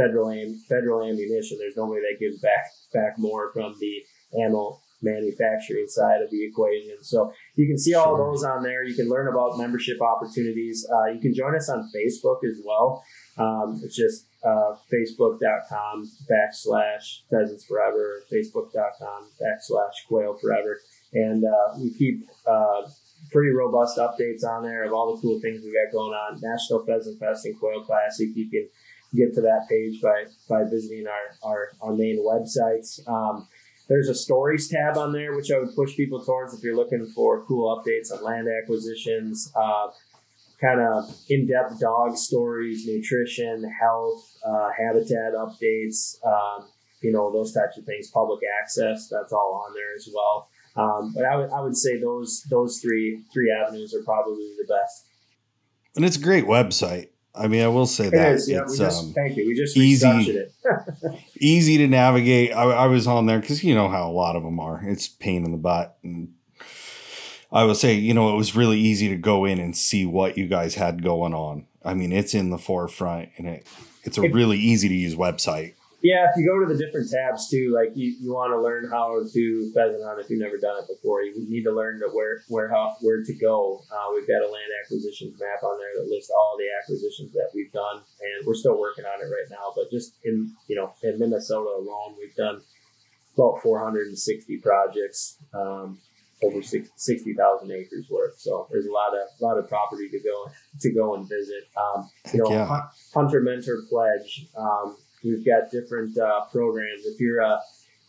[0.00, 1.58] federal am- federal ammunition.
[1.58, 4.02] There's nobody that gives back back more from the
[4.44, 7.02] ammo manufacturing side of the equation.
[7.02, 8.84] So you can see all those on there.
[8.84, 10.86] You can learn about membership opportunities.
[10.92, 13.02] Uh, you can join us on Facebook as well.
[13.38, 20.80] Um, it's just uh, facebook.com backslash pheasants forever, facebook.com backslash quail forever.
[21.12, 22.82] And uh, we keep uh,
[23.32, 26.40] pretty robust updates on there of all the cool things we got going on.
[26.40, 28.28] National Pheasant Fest and Quail Classic.
[28.34, 28.68] You can
[29.14, 33.06] get to that page by by visiting our our, our main websites.
[33.08, 33.48] Um,
[33.88, 37.06] there's a stories tab on there, which I would push people towards if you're looking
[37.14, 39.88] for cool updates on land acquisitions, uh,
[40.60, 46.68] kind of in depth dog stories, nutrition, health, uh, habitat updates, um,
[47.02, 50.48] you know, those types of things, public access, that's all on there as well.
[50.76, 54.72] Um, but I would, I would say those those three three avenues are probably the
[54.72, 55.06] best.
[55.96, 57.08] And it's a great website.
[57.34, 58.58] I mean, I will say It that is, yeah.
[58.58, 59.46] We it's just um, thank you.
[59.46, 60.06] We just easy.
[60.08, 60.52] it.
[61.40, 62.52] easy to navigate.
[62.52, 64.82] I, I was on there because you know how a lot of them are.
[64.84, 65.96] It's pain in the butt.
[66.02, 66.34] And
[67.52, 70.36] I will say, you know, it was really easy to go in and see what
[70.36, 71.66] you guys had going on.
[71.84, 73.66] I mean, it's in the forefront, and it
[74.04, 75.74] it's a It- really easy to use website.
[76.02, 78.88] Yeah, if you go to the different tabs too, like you, you want to learn
[78.88, 81.22] how to pheasant hunt if you've never done it before.
[81.22, 83.82] You need to learn to where where how, where to go.
[83.92, 87.50] Uh, we've got a land acquisitions map on there that lists all the acquisitions that
[87.54, 89.72] we've done, and we're still working on it right now.
[89.76, 92.62] But just in you know in Minnesota alone, we've done
[93.36, 95.98] about 460 projects, um,
[96.42, 98.38] over six- 60,000 acres worth.
[98.38, 101.68] So there's a lot of a lot of property to go to go and visit.
[101.76, 102.80] Um, you know, Yeah.
[103.12, 104.48] Hunter Mentor Pledge.
[104.56, 107.04] Um, we've got different uh, programs.
[107.06, 107.60] If you're a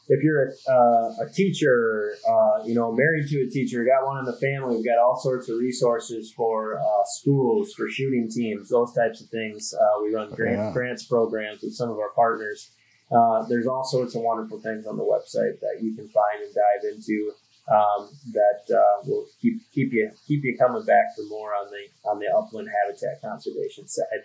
[0.08, 4.18] if you're a, uh, a teacher, uh, you know, married to a teacher, got one
[4.20, 8.70] in the family, we've got all sorts of resources for uh, schools, for shooting teams,
[8.70, 9.74] those types of things.
[9.74, 10.74] Uh, we run grant, Yeah.
[10.74, 12.72] grants programs with some of our partners.
[13.10, 16.54] Uh, there's all sorts of wonderful things on the website that you can find and
[16.54, 17.32] dive into
[17.72, 22.10] um, that uh, will keep keep you keep you coming back for more on the
[22.10, 24.24] on the upland habitat conservation side.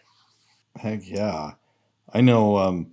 [0.77, 1.53] Heck yeah.
[2.13, 2.93] I know um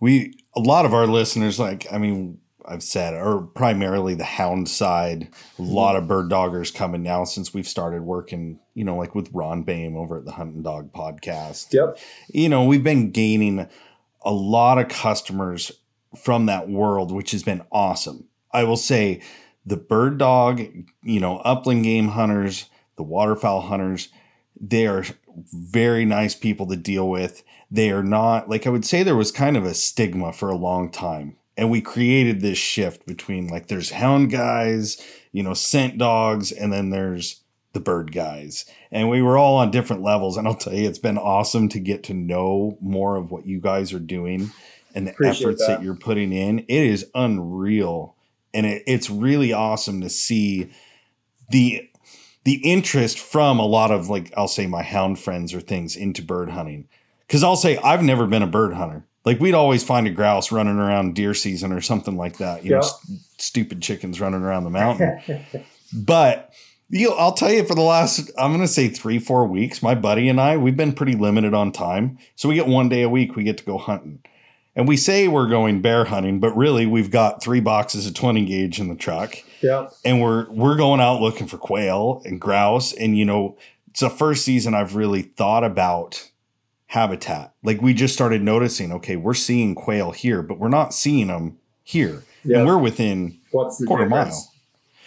[0.00, 2.38] we a lot of our listeners like I mean
[2.68, 5.28] I've said are primarily the hound side,
[5.58, 9.30] a lot of bird doggers coming now since we've started working, you know, like with
[9.32, 11.72] Ron Bame over at the Hunt and Dog podcast.
[11.72, 11.98] Yep.
[12.28, 13.68] You know, we've been gaining
[14.22, 15.70] a lot of customers
[16.20, 18.26] from that world, which has been awesome.
[18.52, 19.22] I will say
[19.64, 20.60] the bird dog,
[21.02, 24.08] you know, upland game hunters, the waterfowl hunters,
[24.60, 25.04] they are
[25.52, 27.42] very nice people to deal with.
[27.70, 30.56] They are not like I would say there was kind of a stigma for a
[30.56, 31.36] long time.
[31.58, 35.00] And we created this shift between like there's hound guys,
[35.32, 37.42] you know, scent dogs, and then there's
[37.72, 38.66] the bird guys.
[38.90, 40.36] And we were all on different levels.
[40.36, 43.60] And I'll tell you, it's been awesome to get to know more of what you
[43.60, 44.50] guys are doing
[44.94, 45.78] and the Appreciate efforts that.
[45.78, 45.82] that.
[45.84, 46.60] you're putting in.
[46.60, 48.16] It is unreal.
[48.54, 50.70] And it, it's really awesome to see
[51.50, 51.88] the
[52.44, 56.22] the interest from a lot of like I'll say my hound friends or things into
[56.22, 56.88] bird hunting.
[57.28, 59.04] Cause I'll say I've never been a bird hunter.
[59.24, 62.64] Like we'd always find a grouse running around deer season or something like that.
[62.64, 65.20] You know, st- stupid chickens running around the mountain.
[65.92, 66.52] But
[66.88, 69.94] you know, I'll tell you for the last I'm gonna say three, four weeks, my
[69.94, 72.18] buddy and I, we've been pretty limited on time.
[72.34, 74.20] So we get one day a week we get to go hunting.
[74.74, 78.44] And we say we're going bear hunting, but really we've got three boxes of 20
[78.44, 79.92] gauge in the truck yep.
[80.04, 83.56] and we're we're going out looking for quail and grouse and you know
[83.88, 86.30] it's the first season i've really thought about
[86.88, 91.26] habitat like we just started noticing okay we're seeing quail here but we're not seeing
[91.26, 92.58] them here Yep.
[92.58, 94.48] and we're within What's the quarter difference?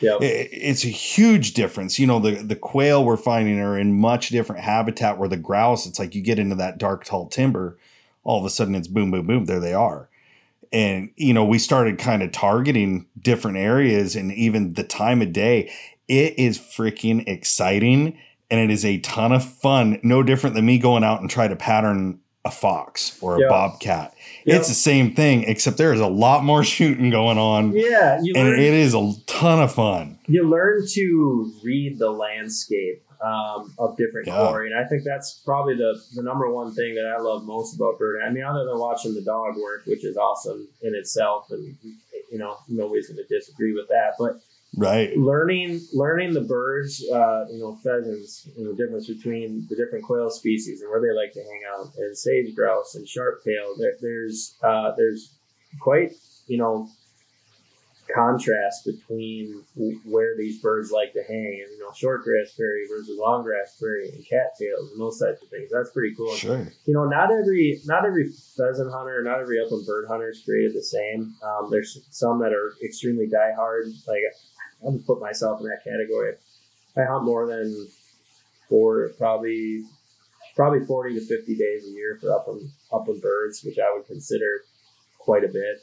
[0.02, 0.18] Yep.
[0.22, 4.28] i- it's a huge difference you know the the quail we're finding are in much
[4.30, 7.78] different habitat where the grouse it's like you get into that dark tall timber
[8.26, 10.10] all of a sudden it's boom boom boom there they are
[10.74, 15.32] and you know we started kind of targeting different areas and even the time of
[15.32, 15.72] day
[16.10, 18.18] it is freaking exciting
[18.52, 21.48] and it is a ton of fun no different than me going out and try
[21.48, 23.48] to pattern a fox or a Yeah.
[23.50, 24.14] bobcat
[24.46, 28.34] it's the same thing except there is a lot more shooting going on yeah, you
[28.36, 33.74] and learn, it is a ton of fun you learn to read the landscape um,
[33.78, 34.38] of different Yeah.
[34.48, 37.76] quarry, and I think that's probably the, the number one thing that I love most
[37.76, 38.26] about birding.
[38.26, 41.76] I mean, other than watching the dog work, which is awesome in itself, and
[42.32, 44.40] you know nobody's going to disagree with that, but
[44.76, 45.16] right.
[45.18, 50.30] Learning learning the birds, uh, you know, pheasants, and the difference between the different quail
[50.30, 53.76] species and where they like to hang out, and sage grouse and sharp tail.
[53.78, 55.34] There, there's uh, there's
[55.80, 56.12] quite
[56.48, 56.90] you know
[58.14, 59.64] contrast between
[60.06, 63.78] where these birds like to hang and you know short grass prairie versus long grass
[63.80, 65.70] prairie and cattails and those types of things.
[65.72, 66.34] That's pretty cool.
[66.36, 66.68] Sure.
[66.86, 70.76] You know not every not every pheasant hunter not every upland bird hunter is created
[70.76, 71.36] the same.
[71.44, 74.22] Um, there's some that are extremely die hard like
[74.86, 76.34] i'm gonna put myself in that category
[76.98, 77.88] i hunt more than
[78.68, 79.84] four probably
[80.56, 84.62] probably 40 to 50 days a year for upland upland birds which i would consider
[85.20, 85.82] quite a bit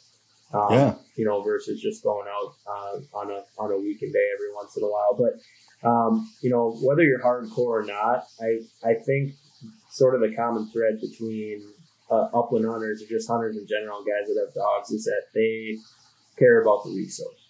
[0.54, 0.94] um, yeah.
[1.16, 4.76] You know, versus just going out uh, on a on a weekend day every once
[4.76, 5.16] in a while.
[5.16, 9.32] But um, you know, whether you're hardcore or not, I I think
[9.90, 11.72] sort of the common thread between
[12.10, 15.78] uh, upland hunters or just hunters in general, guys that have dogs, is that they
[16.38, 17.45] care about the resource.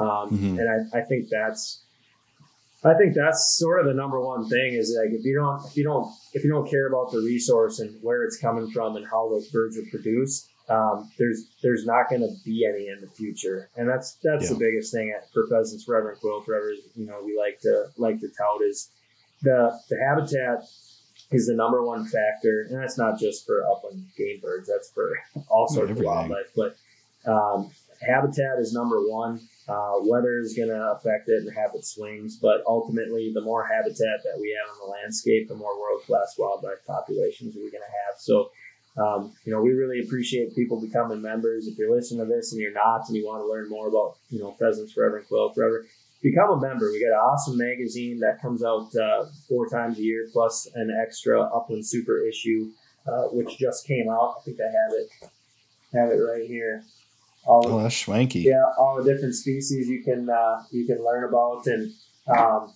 [0.00, 0.58] Um, mm-hmm.
[0.58, 1.84] And I, I think that's
[2.82, 5.76] I think that's sort of the number one thing is like if you don't if
[5.76, 9.06] you don't if you don't care about the resource and where it's coming from and
[9.06, 13.08] how those birds are produced, um, there's there's not going to be any in the
[13.08, 14.50] future, and that's that's yeah.
[14.50, 16.72] the biggest thing at, for pheasants forever and quail forever.
[16.94, 18.88] You know, we like to like to tout is
[19.42, 20.64] the the habitat
[21.32, 24.68] is the number one factor, and that's not just for upland game birds.
[24.68, 26.50] That's for all sorts of wildlife.
[26.56, 26.76] But
[27.30, 27.70] um,
[28.06, 29.40] habitat is number one.
[29.70, 34.18] Uh, weather is going to affect it and habit swings, but ultimately, the more habitat
[34.24, 37.96] that we have in the landscape, the more world class wildlife populations we're going to
[38.08, 38.18] have.
[38.18, 38.50] So
[38.96, 41.66] um, you know, we really appreciate people becoming members.
[41.66, 44.16] If you're listening to this and you're not, and you want to learn more about,
[44.30, 45.86] you know, Pheasants Forever and Quail Forever,
[46.22, 46.90] become a member.
[46.90, 50.96] We got an awesome magazine that comes out uh, four times a year, plus an
[51.00, 52.70] extra Upland Super issue,
[53.06, 54.36] uh, which just came out.
[54.40, 55.08] I think I have it,
[55.94, 56.84] have it right here.
[57.44, 58.40] All oh, that's swanky.
[58.40, 61.92] Yeah, all the different species you can uh, you can learn about and
[62.28, 62.72] um,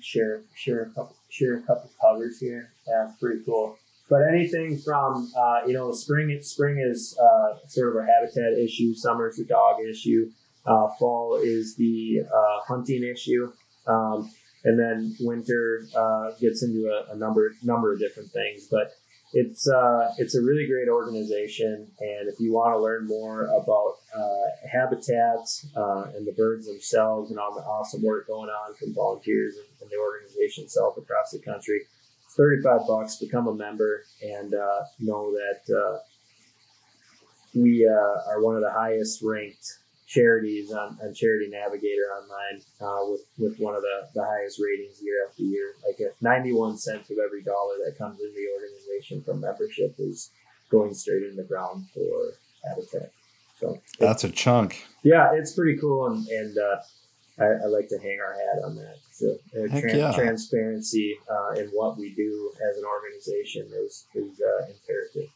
[0.00, 2.70] share share a couple share a couple covers here.
[2.86, 3.78] Yeah, it's pretty cool.
[4.10, 8.94] But anything from uh, you know spring spring is uh, sort of a habitat issue,
[8.94, 10.30] summer is the dog issue,
[10.66, 13.52] uh, fall is the uh, hunting issue,
[13.86, 14.30] um,
[14.64, 18.66] and then winter uh, gets into a, a, number number of different things.
[18.70, 18.92] But
[19.34, 23.96] it's uh, it's a really great organization, and if you want to learn more about
[24.70, 29.66] habitats and the birds themselves and all the awesome work going on from volunteers and,
[29.82, 31.82] and the organization itself across the country
[32.36, 35.98] 35 bucks, become a member, and uh, know that uh,
[37.54, 39.78] we uh, are one of the highest ranked
[40.14, 45.02] charities on, on Charity Navigator online uh, with, with one of the, the highest ratings
[45.02, 45.74] year after year.
[45.86, 50.30] Like if 91 cents of every dollar that comes in the organization from membership is
[50.70, 52.32] going straight in the ground for
[52.68, 53.10] Habitat.
[53.58, 54.84] So that's a chunk.
[55.02, 56.76] Yeah, it's pretty cool, and, and uh,
[57.38, 58.96] I, I, like to hang our hat on that.
[59.12, 60.12] So uh, tra- yeah.
[60.12, 65.30] transparency uh, in what we do as an organization is is uh, imperative.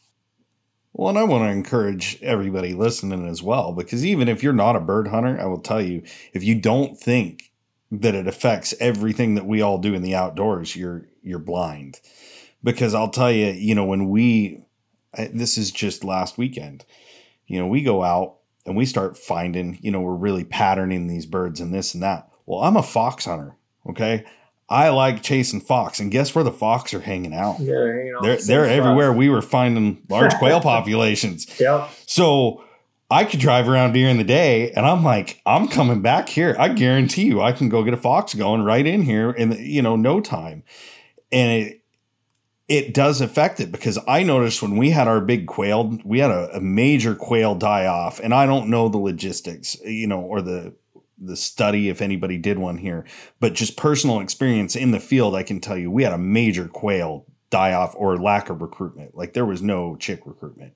[0.99, 4.75] Well, and I want to encourage everybody listening as well, because even if you're not
[4.75, 7.53] a bird hunter, I will tell you, if you don't think
[7.89, 12.01] that it affects everything that we all do in the outdoors, you're you're blind.
[12.61, 14.65] Because I'll tell you, you know, when we
[15.31, 16.83] this is just last weekend,
[17.47, 21.25] you know, we go out and we start finding, you know, we're really patterning these
[21.25, 22.29] birds and this and that.
[22.45, 23.55] Well, I'm a fox hunter.
[23.89, 24.25] Okay.
[24.69, 27.59] I like chasing fox, and guess where the fox are hanging out?
[27.59, 29.11] Yeah, they're hanging They're, they're everywhere.
[29.11, 31.59] We were finding large quail populations.
[31.59, 31.89] Yep.
[32.05, 32.63] So
[33.09, 36.55] I could drive around during the day, and I'm like, I'm coming back here.
[36.59, 39.81] I guarantee you, I can go get a fox going right in here in you
[39.81, 40.63] know no time.
[41.31, 41.81] And it
[42.67, 46.29] it does affect it because I noticed when we had our big quail, we had
[46.29, 50.41] a, a major quail die off, and I don't know the logistics, you know, or
[50.41, 50.75] the
[51.19, 53.05] the study if anybody did one here,
[53.39, 56.67] but just personal experience in the field, I can tell you we had a major
[56.67, 59.15] quail die off or lack of recruitment.
[59.15, 60.73] Like there was no chick recruitment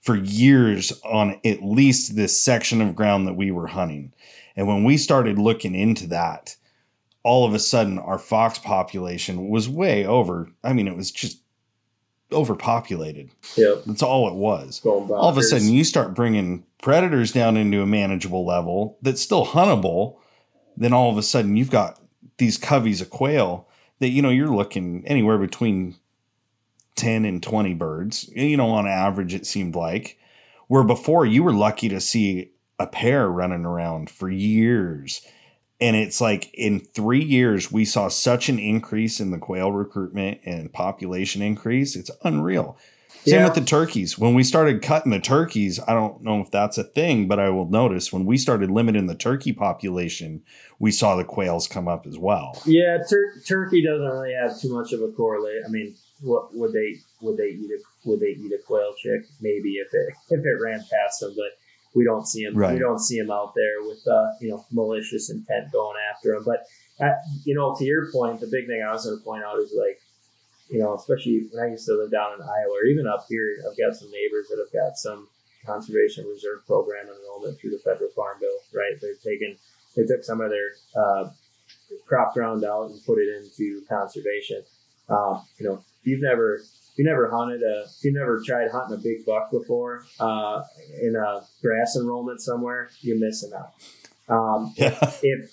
[0.00, 4.12] for years on at least this section of ground that we were hunting.
[4.56, 6.56] And when we started looking into that,
[7.22, 10.50] all of a sudden our fox population was way over.
[10.62, 11.42] I mean, it was just
[12.32, 13.30] overpopulated.
[13.56, 13.84] Yep.
[13.86, 14.80] That's all it was.
[14.84, 19.46] All of a sudden, you start bringing predators down into a manageable level that's still
[19.46, 20.16] huntable.
[20.76, 22.00] Then all of a sudden, you've got
[22.36, 23.68] these coveys of quail
[23.98, 25.96] that, you know, you're looking anywhere between
[26.96, 30.18] 10 and 20 birds, you know, on average, it seemed like.
[30.68, 35.22] Where before you were lucky to see a pair running around for years
[35.80, 40.40] and it's like in three years, we saw such an increase in the quail recruitment
[40.44, 41.94] and population increase.
[41.94, 42.76] It's unreal.
[43.24, 43.44] Same yeah.
[43.44, 44.18] with the turkeys.
[44.18, 47.50] When we started cutting the turkeys, I don't know if that's a thing, but I
[47.50, 50.42] will notice when we started limiting the turkey population,
[50.78, 52.60] we saw the quails come up as well.
[52.64, 55.62] Yeah, tur- turkey doesn't really have too much of a correlate.
[55.66, 59.22] I mean, what would they would they eat a would they eat a quail chick?
[59.40, 61.52] Maybe if it if it ran past them, but
[61.94, 62.54] we don't see him.
[62.56, 62.74] Right.
[62.74, 66.44] We don't see him out there with uh, you know malicious intent going after him.
[66.44, 66.66] But
[67.00, 67.14] uh,
[67.44, 69.74] you know, to your point, the big thing I was going to point out is
[69.76, 70.00] like,
[70.68, 73.56] you know, especially when I used to live down in Iowa or even up here,
[73.68, 75.28] I've got some neighbors that have got some
[75.64, 78.58] conservation reserve program enrollment through the federal farm bill.
[78.72, 79.56] Right, they've taken
[79.96, 81.30] they took some of their uh,
[82.06, 84.62] crop ground out and put it into conservation.
[85.08, 86.60] Uh, you know, if you've never
[86.98, 90.62] you never hunted a if you never tried hunting a big buck before uh,
[91.00, 93.72] in a grass enrollment somewhere, you're missing out.
[94.28, 94.98] Um, Yeah.
[95.22, 95.50] if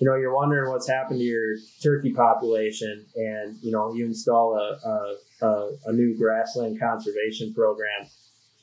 [0.00, 4.54] you know you're wondering what's happened to your turkey population, and you know you install
[4.56, 8.06] a a, a, a new grassland conservation program,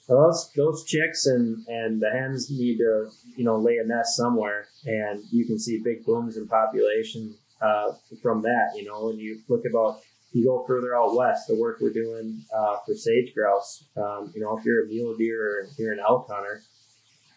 [0.07, 4.67] those those chicks and and the hens need to you know lay a nest somewhere,
[4.85, 8.71] and you can see big booms in population uh, from that.
[8.75, 10.01] You know, when you look about
[10.35, 13.85] you go further out west, the work we're doing uh, for sage grouse.
[13.95, 16.61] Um, you know, if you're a mule deer or you're an elk hunter,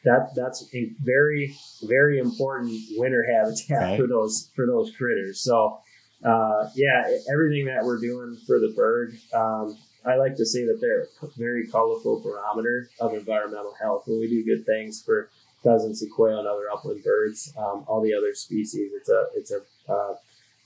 [0.05, 4.01] that that's a very very important winter habitat Right.
[4.01, 5.41] for those for those critters.
[5.41, 5.79] So
[6.25, 10.79] uh, yeah, everything that we're doing for the bird, um, I like to say that
[10.81, 14.05] they're a very colorful barometer of environmental health.
[14.07, 15.31] When we do good things for
[15.63, 19.53] pheasants and quail and other upland birds, um, all the other species, it's a it's
[19.53, 20.15] a uh,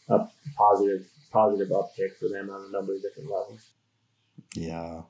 [0.08, 3.70] a positive positive uptick for them on a number of different levels.
[4.54, 5.02] Yeah.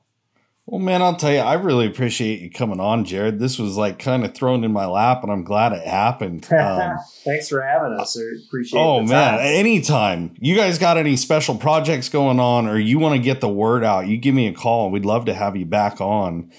[0.65, 3.37] Well, man, I'll tell you, I really appreciate you coming on, Jared.
[3.37, 6.47] This was like kind of thrown in my lap, and I'm glad it happened.
[6.63, 8.17] Um, Thanks for having us.
[8.17, 8.79] I appreciate.
[8.79, 9.39] oh man, time.
[9.39, 13.49] anytime you guys got any special projects going on, or you want to get the
[13.49, 14.89] word out, you give me a call.
[14.89, 16.51] We'd love to have you back on.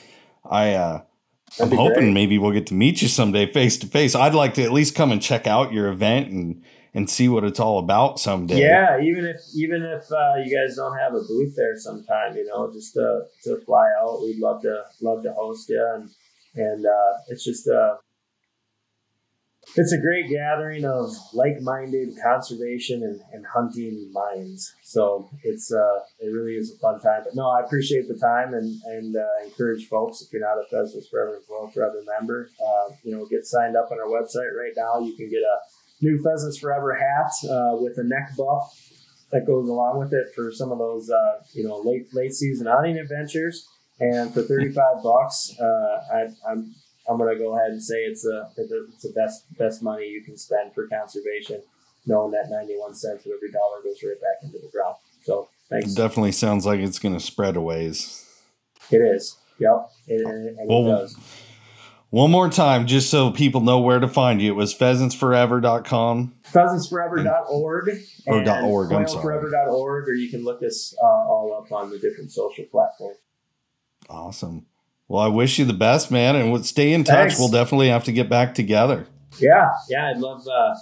[0.45, 1.03] I uh,
[1.61, 2.13] I'm hoping great.
[2.13, 4.15] maybe we'll get to meet you someday face to face.
[4.15, 6.63] I'd like to at least come and check out your event and
[6.95, 8.61] and see what it's all about someday.
[8.61, 12.47] Yeah, even if even if uh, you guys don't have a booth there sometime, you
[12.47, 16.09] know, just to, to fly out, we'd love to love to host you, and
[16.55, 17.97] and uh, it's just uh,
[19.77, 24.73] it's a great gathering of like-minded conservation and, and hunting minds.
[24.85, 27.23] So it's uh, it really is a fun time.
[27.25, 30.65] But no, I appreciate the time and and uh, encourage folks if you're not a
[30.71, 31.41] Pheasants Forever
[31.73, 35.01] Forever member, uh, you know, get signed up on our website right now.
[35.01, 35.59] You can get a
[36.05, 38.79] new Pheasants Forever hat uh, with a neck buff
[39.33, 42.67] that goes along with it for some of those uh, you know late late season
[42.67, 43.67] hunting adventures.
[44.01, 45.65] And for thirty five bucks, uh,
[46.13, 46.75] I, I'm
[47.09, 50.37] I'm gonna go ahead and say it's a it's the best best money you can
[50.37, 51.63] spend for conservation,
[52.07, 54.97] knowing that ninety one cents of every dollar goes right back into the ground.
[55.23, 55.93] So thanks.
[55.93, 58.29] It definitely sounds like it's going to spread a ways.
[58.91, 59.37] It is.
[59.59, 59.91] Yep.
[60.09, 61.17] It, and it Well, does.
[62.15, 64.53] One more time, just so people know where to find you.
[64.53, 66.33] It was pheasantsforever.com.
[66.53, 67.89] pheasantsforever.org
[68.29, 69.37] Or and dot org, I'm sorry.
[69.37, 73.19] quailforever.org, or you can look us uh, all up on the different social platforms.
[74.09, 74.67] Awesome.
[75.09, 77.17] Well, I wish you the best, man, and we'll stay in touch.
[77.17, 77.39] Thanks.
[77.41, 79.09] We'll definitely have to get back together.
[79.41, 80.73] Yeah, yeah, I'd love uh,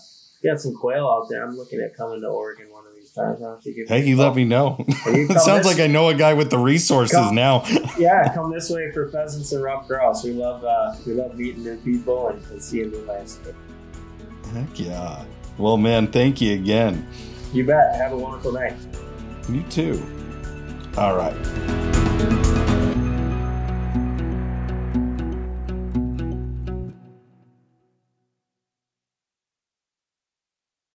[0.44, 1.42] got some quail out there.
[1.42, 2.70] I'm looking at coming to Oregon
[3.14, 3.42] one of these times.
[3.42, 4.84] I'll have to give Hey, you let me know.
[4.88, 7.64] It sounds like I know a guy with the resources Come- now.
[7.98, 10.24] Yeah, come this way for pheasants and ruffed grouse.
[10.24, 13.54] We love uh, we love meeting new people and, and seeing new landscape.
[14.52, 15.24] Heck yeah.
[15.58, 17.06] Well, man, thank you again.
[17.52, 17.94] You bet.
[17.96, 18.74] Have a wonderful night.
[19.48, 20.02] You too.
[20.96, 22.01] All right.